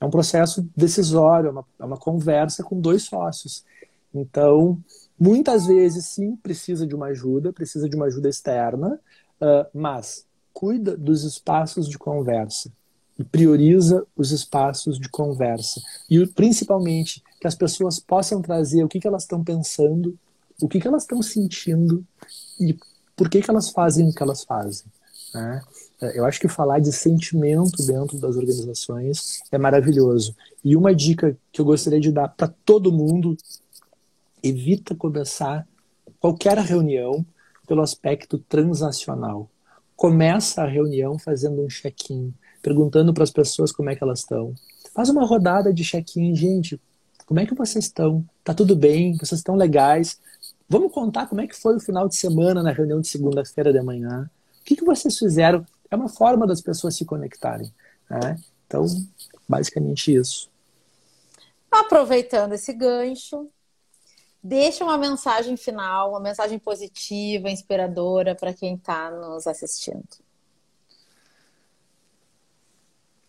[0.00, 3.68] É um processo decisório, é uma, é uma conversa com dois sócios.
[4.14, 4.78] Então,
[5.18, 9.00] muitas vezes, sim, precisa de uma ajuda, precisa de uma ajuda externa,
[9.40, 12.72] uh, mas cuida dos espaços de conversa
[13.18, 15.80] e prioriza os espaços de conversa.
[16.08, 20.18] E principalmente que as pessoas possam trazer o que, que elas estão pensando,
[20.60, 22.04] o que, que elas estão sentindo
[22.58, 22.76] e
[23.14, 24.86] por que, que elas fazem o que elas fazem.
[25.34, 25.60] Né?
[26.00, 30.34] É, eu acho que falar de sentimento dentro das organizações é maravilhoso.
[30.64, 33.36] E uma dica que eu gostaria de dar para todo mundo:
[34.42, 35.66] evita começar
[36.18, 37.24] qualquer reunião
[37.66, 39.48] pelo aspecto transacional.
[39.96, 42.32] Começa a reunião fazendo um check-in,
[42.62, 44.54] perguntando para as pessoas como é que elas estão.
[44.94, 46.80] Faz uma rodada de check-in, gente
[47.26, 48.24] Como é que vocês estão?
[48.42, 49.16] Tá tudo bem?
[49.16, 50.18] Vocês estão legais?
[50.68, 53.82] Vamos contar como é que foi o final de semana na reunião de segunda-feira de
[53.82, 54.28] manhã.
[54.60, 55.64] O que, que vocês fizeram?
[55.90, 57.72] É uma forma das pessoas se conectarem.
[58.08, 58.36] Né?
[58.66, 58.84] Então,
[59.48, 60.50] basicamente isso.
[61.70, 63.48] Aproveitando esse gancho,
[64.42, 70.04] deixa uma mensagem final, uma mensagem positiva, inspiradora para quem está nos assistindo.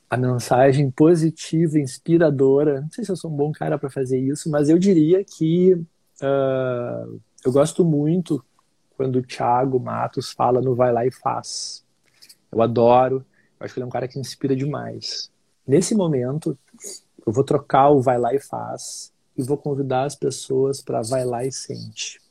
[0.09, 2.81] A mensagem positiva, inspiradora.
[2.81, 5.73] Não sei se eu sou um bom cara para fazer isso, mas eu diria que
[5.73, 8.43] uh, eu gosto muito
[8.97, 11.85] quando o Thiago Matos fala no Vai Lá e Faz.
[12.51, 13.25] Eu adoro,
[13.59, 15.31] eu acho que ele é um cara que inspira demais.
[15.65, 16.57] Nesse momento,
[17.25, 21.25] eu vou trocar o Vai Lá e Faz e vou convidar as pessoas para Vai
[21.25, 22.21] Lá e Sente.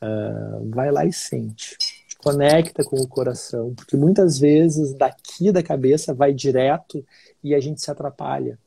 [0.00, 1.76] Uh, vai lá e sente.
[2.18, 7.04] Conecta com o coração, porque muitas vezes daqui da cabeça vai direto
[7.42, 8.58] e a gente se atrapalha.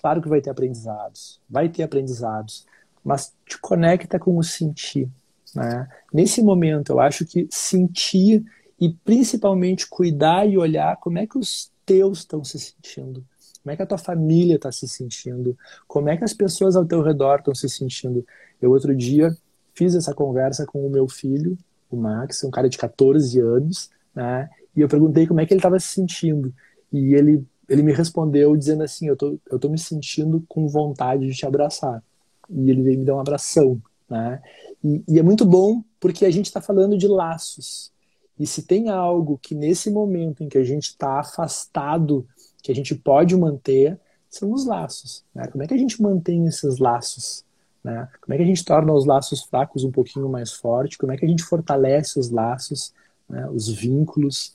[0.00, 2.66] Claro que vai ter aprendizados, vai ter aprendizados,
[3.04, 5.08] mas te conecta com o sentir.
[5.54, 5.88] Né?
[6.12, 8.44] Nesse momento, eu acho que sentir
[8.80, 13.24] e principalmente cuidar e olhar como é que os teus estão se sentindo,
[13.68, 15.54] como é que a tua família está se sentindo,
[15.86, 18.24] como é que as pessoas ao teu redor estão se sentindo.
[18.62, 19.36] Eu outro dia
[19.74, 21.58] fiz essa conversa com o meu filho,
[21.90, 24.48] o Max, um cara de 14 anos, né?
[24.74, 26.50] E eu perguntei como é que ele estava se sentindo.
[26.90, 31.26] E ele, ele me respondeu dizendo assim: eu tô, eu tô me sentindo com vontade
[31.26, 32.02] de te abraçar.
[32.48, 34.40] E ele veio me dar um abração, né?
[34.82, 37.92] E, e é muito bom porque a gente está falando de laços.
[38.38, 42.26] E se tem algo que nesse momento em que a gente está afastado,
[42.62, 43.98] que a gente pode manter,
[44.28, 45.24] são os laços.
[45.34, 45.46] Né?
[45.46, 47.44] Como é que a gente mantém esses laços?
[47.82, 48.08] Né?
[48.20, 50.96] Como é que a gente torna os laços fracos um pouquinho mais fortes?
[50.96, 52.92] Como é que a gente fortalece os laços,
[53.28, 53.48] né?
[53.50, 54.54] os vínculos?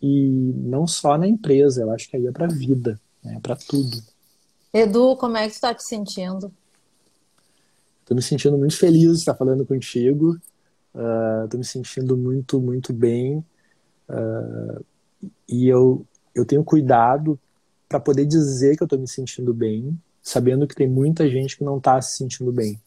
[0.00, 3.38] E não só na empresa, eu acho que aí é para a vida, né?
[3.42, 4.02] para tudo.
[4.72, 6.52] Edu, como é que está te sentindo?
[8.00, 10.38] Estou me sentindo muito feliz de estar falando contigo.
[10.92, 13.38] Estou uh, me sentindo muito, muito bem.
[14.08, 14.84] Uh,
[15.48, 17.38] e eu, eu tenho cuidado
[17.94, 21.62] para poder dizer que eu estou me sentindo bem, sabendo que tem muita gente que
[21.62, 22.80] não está se sentindo bem.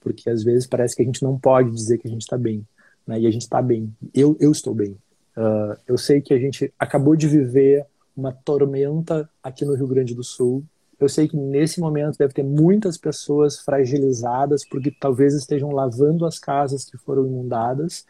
[0.00, 2.64] Porque às vezes parece que a gente não pode dizer que a gente está bem.
[3.04, 3.20] Né?
[3.20, 3.92] E a gente está bem.
[4.14, 4.92] Eu, eu estou bem.
[5.36, 7.84] Uh, eu sei que a gente acabou de viver
[8.16, 10.64] uma tormenta aqui no Rio Grande do Sul
[11.00, 16.38] eu sei que nesse momento deve ter muitas pessoas fragilizadas porque talvez estejam lavando as
[16.38, 18.06] casas que foram inundadas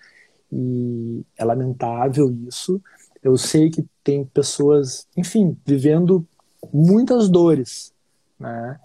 [0.52, 2.80] e é lamentável isso.
[3.22, 6.26] Eu sei que tem pessoas, enfim, vivendo
[6.72, 7.92] muitas dores,
[8.38, 8.78] né?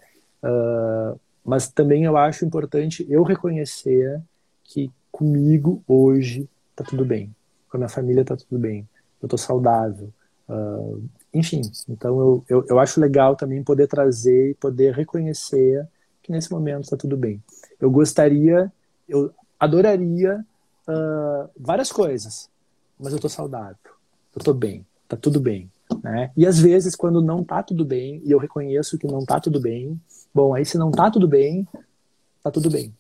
[0.44, 4.22] Uh, mas também eu acho importante eu reconhecer
[4.64, 7.36] que comigo hoje tá tudo bem,
[7.70, 8.88] com a minha família tá tudo bem,
[9.22, 10.10] eu tô saudável,
[10.48, 11.04] uh,
[11.34, 15.88] enfim, então eu, eu, eu, acho legal também poder trazer e poder reconhecer
[16.24, 17.44] que nesse momento está tudo bem.
[17.80, 18.72] Eu gostaria,
[19.08, 20.46] eu adoraria
[20.88, 22.50] uh, várias coisas,
[23.00, 23.76] mas eu estou saudável,
[24.36, 25.70] eu estou bem, está tudo bem.
[26.04, 26.32] Né?
[26.36, 29.60] E às vezes, quando não está tudo bem, e eu reconheço que não está tudo
[29.60, 30.00] bem,
[30.34, 31.68] bom, aí se não está tudo bem,
[32.38, 32.94] está tudo bem.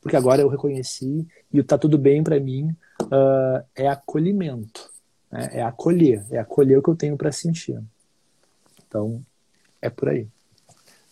[0.00, 4.88] Porque agora eu reconheci e o está tudo bem para mim uh, é acolhimento
[5.30, 5.48] né?
[5.52, 7.80] É acolher, é acolher o que eu tenho para sentir.
[8.86, 9.22] Então,
[9.80, 10.26] é por aí.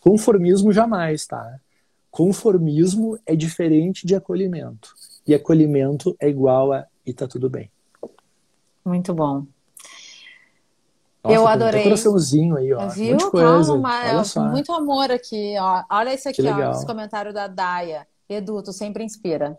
[0.00, 1.60] Conformismo jamais, tá?
[2.10, 4.94] Conformismo é diferente de acolhimento.
[5.26, 7.70] E acolhimento é igual a e tá tudo bem.
[8.84, 9.46] Muito bom.
[11.26, 11.72] Nossa, eu adorei.
[11.72, 12.88] Tem um coraçãozinho aí, ó.
[12.88, 13.16] Viu?
[13.16, 13.30] Um.
[13.30, 14.44] Calma, Olha só.
[14.44, 15.82] muito amor aqui, ó.
[15.90, 18.06] Olha isso aqui, ó, esse comentário da Daia.
[18.28, 19.58] Edu, tu sempre inspira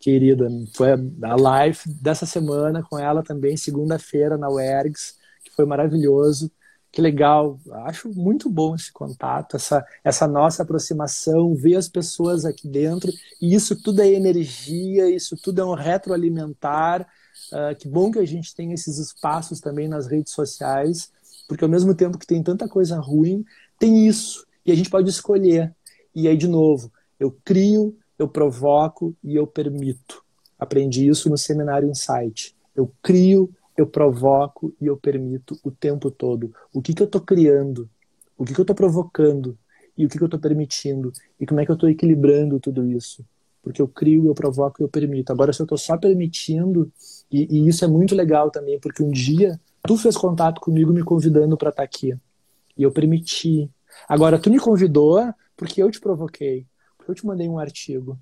[0.00, 0.48] querida.
[0.74, 6.50] Foi a live dessa semana com ela também, segunda-feira, na UERGS, que foi maravilhoso.
[6.90, 12.66] Que legal, acho muito bom esse contato, essa, essa nossa aproximação, ver as pessoas aqui
[12.66, 17.06] dentro, e isso tudo é energia, isso tudo é um retroalimentar.
[17.52, 21.10] Uh, que bom que a gente tem esses espaços também nas redes sociais,
[21.48, 23.44] porque ao mesmo tempo que tem tanta coisa ruim,
[23.78, 25.74] tem isso, e a gente pode escolher.
[26.14, 30.22] E aí, de novo, eu crio, eu provoco e eu permito.
[30.58, 32.54] Aprendi isso no seminário Insight.
[32.76, 36.52] Eu crio, eu provoco e eu permito o tempo todo.
[36.72, 37.88] O que, que eu estou criando?
[38.36, 39.56] O que, que eu estou provocando?
[39.96, 41.12] E o que, que eu estou permitindo?
[41.38, 43.24] E como é que eu estou equilibrando tudo isso?
[43.62, 45.32] Porque eu crio, eu provoco e eu permito.
[45.32, 46.90] Agora, se eu estou só permitindo,
[47.30, 51.02] e, e, isso é muito legal também, porque um dia tu fez contato comigo me
[51.02, 52.16] convidando para estar tá aqui.
[52.76, 53.70] E eu permiti.
[54.08, 55.20] Agora, tu me convidou
[55.56, 56.66] porque eu te provoquei
[57.10, 58.18] eu te mandei um artigo.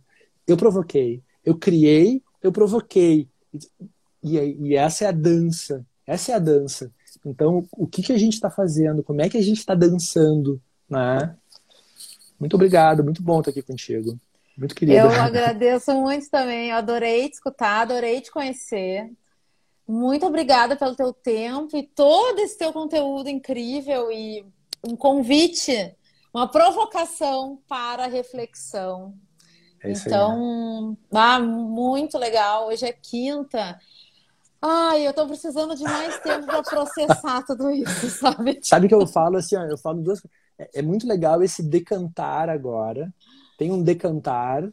[0.47, 1.23] Eu provoquei.
[1.45, 3.29] Eu criei, eu provoquei.
[4.23, 5.87] E, e essa é a dança.
[6.07, 6.91] Essa é a dança.
[7.25, 9.03] Então, o que, que a gente está fazendo?
[9.03, 10.61] Como é que a gente está dançando?
[10.89, 11.37] Né?
[12.39, 14.19] Muito obrigado, muito bom estar aqui contigo.
[14.59, 14.99] Muito querido.
[14.99, 16.71] Eu agradeço muito também.
[16.71, 19.09] Eu adorei te escutar, adorei te conhecer.
[19.87, 24.45] Muito obrigada pelo teu tempo e todo esse teu conteúdo incrível e
[24.85, 25.97] um convite,
[26.35, 29.15] uma provocação para reflexão.
[29.83, 31.21] É então, aí, né?
[31.21, 32.67] ah, muito legal.
[32.67, 33.79] Hoje é quinta.
[34.61, 38.59] Ai, eu tô precisando de mais tempo para processar tudo isso, sabe?
[38.61, 40.21] Sabe que eu falo assim, ó, eu falo duas
[40.59, 43.15] é, é muito legal esse decantar agora.
[43.59, 44.67] Tem um decantar,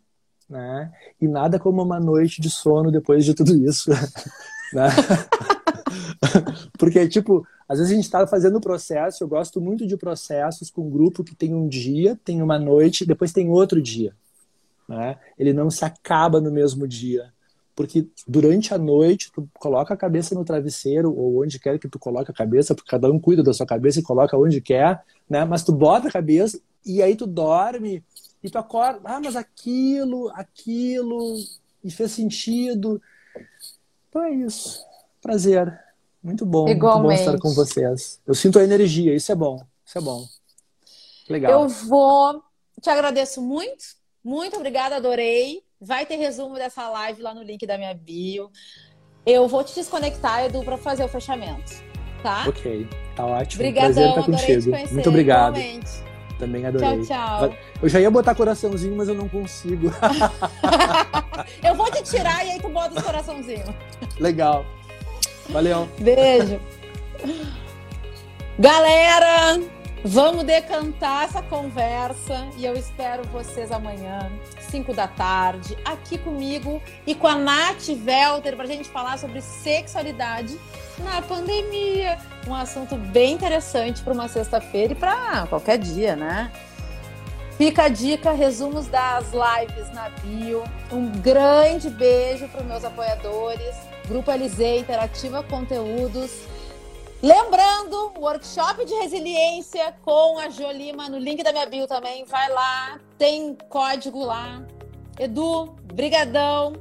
[0.50, 0.94] né?
[1.20, 3.92] E nada como uma noite de sono depois de tudo isso.
[4.72, 4.88] né?
[6.80, 10.88] Porque, tipo, às vezes a gente está fazendo processo, eu gosto muito de processos com
[10.88, 14.16] um grupo que tem um dia, tem uma noite, depois tem outro dia.
[14.88, 15.18] Né?
[15.38, 17.34] Ele não se acaba no mesmo dia
[17.76, 22.00] porque durante a noite tu coloca a cabeça no travesseiro ou onde quer que tu
[22.00, 25.44] coloque a cabeça, porque cada um cuida da sua cabeça e coloca onde quer, né?
[25.44, 28.02] Mas tu bota a cabeça e aí tu dorme
[28.46, 31.36] e tu acorda, ah, mas aquilo, aquilo
[31.84, 33.02] e fez sentido.
[34.10, 34.84] Então é isso.
[35.22, 35.80] Prazer.
[36.22, 37.06] Muito bom, Igualmente.
[37.06, 38.20] muito bom estar com vocês.
[38.26, 39.62] Eu sinto a energia, isso é bom.
[39.86, 40.26] Isso é bom.
[41.30, 41.52] Legal.
[41.52, 42.44] Eu vou
[42.82, 43.84] te agradeço muito.
[44.24, 45.64] Muito obrigada, adorei.
[45.80, 48.50] Vai ter resumo dessa live lá no link da minha bio.
[49.26, 51.74] Eu vou te desconectar, Edu, para fazer o fechamento.
[52.24, 52.46] Tá?
[52.48, 53.62] Ok, tá ótimo.
[53.62, 54.72] Obrigadão, Prazer estar contigo.
[54.72, 55.58] Conhecer, Muito obrigado.
[55.58, 56.05] Igualmente.
[56.38, 57.04] Também adorei.
[57.04, 57.58] Tchau, tchau.
[57.82, 59.92] Eu já ia botar coraçãozinho, mas eu não consigo.
[61.64, 63.66] eu vou te tirar e aí tu bota os coraçãozinho.
[64.20, 64.66] Legal.
[65.50, 65.88] Valeu.
[66.00, 66.60] Beijo.
[68.60, 69.60] Galera,
[70.08, 74.32] Vamos decantar essa conversa e eu espero vocês amanhã,
[74.70, 79.42] 5 da tarde, aqui comigo e com a Nath Velter para a gente falar sobre
[79.42, 80.60] sexualidade
[81.00, 82.20] na pandemia.
[82.48, 86.52] Um assunto bem interessante para uma sexta-feira e para qualquer dia, né?
[87.58, 90.64] Fica a dica, resumos das lives na bio.
[90.92, 93.76] Um grande beijo para os meus apoiadores,
[94.08, 96.54] Grupo LZ Interativa Conteúdos.
[97.22, 102.26] Lembrando, workshop de resiliência com a Jolima no link da minha bio também.
[102.26, 104.64] Vai lá, tem código lá.
[105.20, 106.74] Edu, brigadão.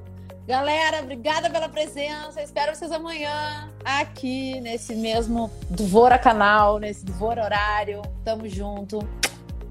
[0.47, 2.43] Galera, obrigada pela presença.
[2.43, 8.03] Espero vocês amanhã aqui nesse mesmo Dvora canal, nesse Dvora horário.
[8.23, 8.99] Tamo junto.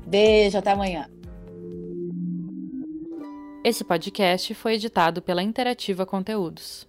[0.07, 1.07] Beijo, até amanhã.
[3.63, 6.87] Esse podcast foi editado pela Interativa Conteúdos.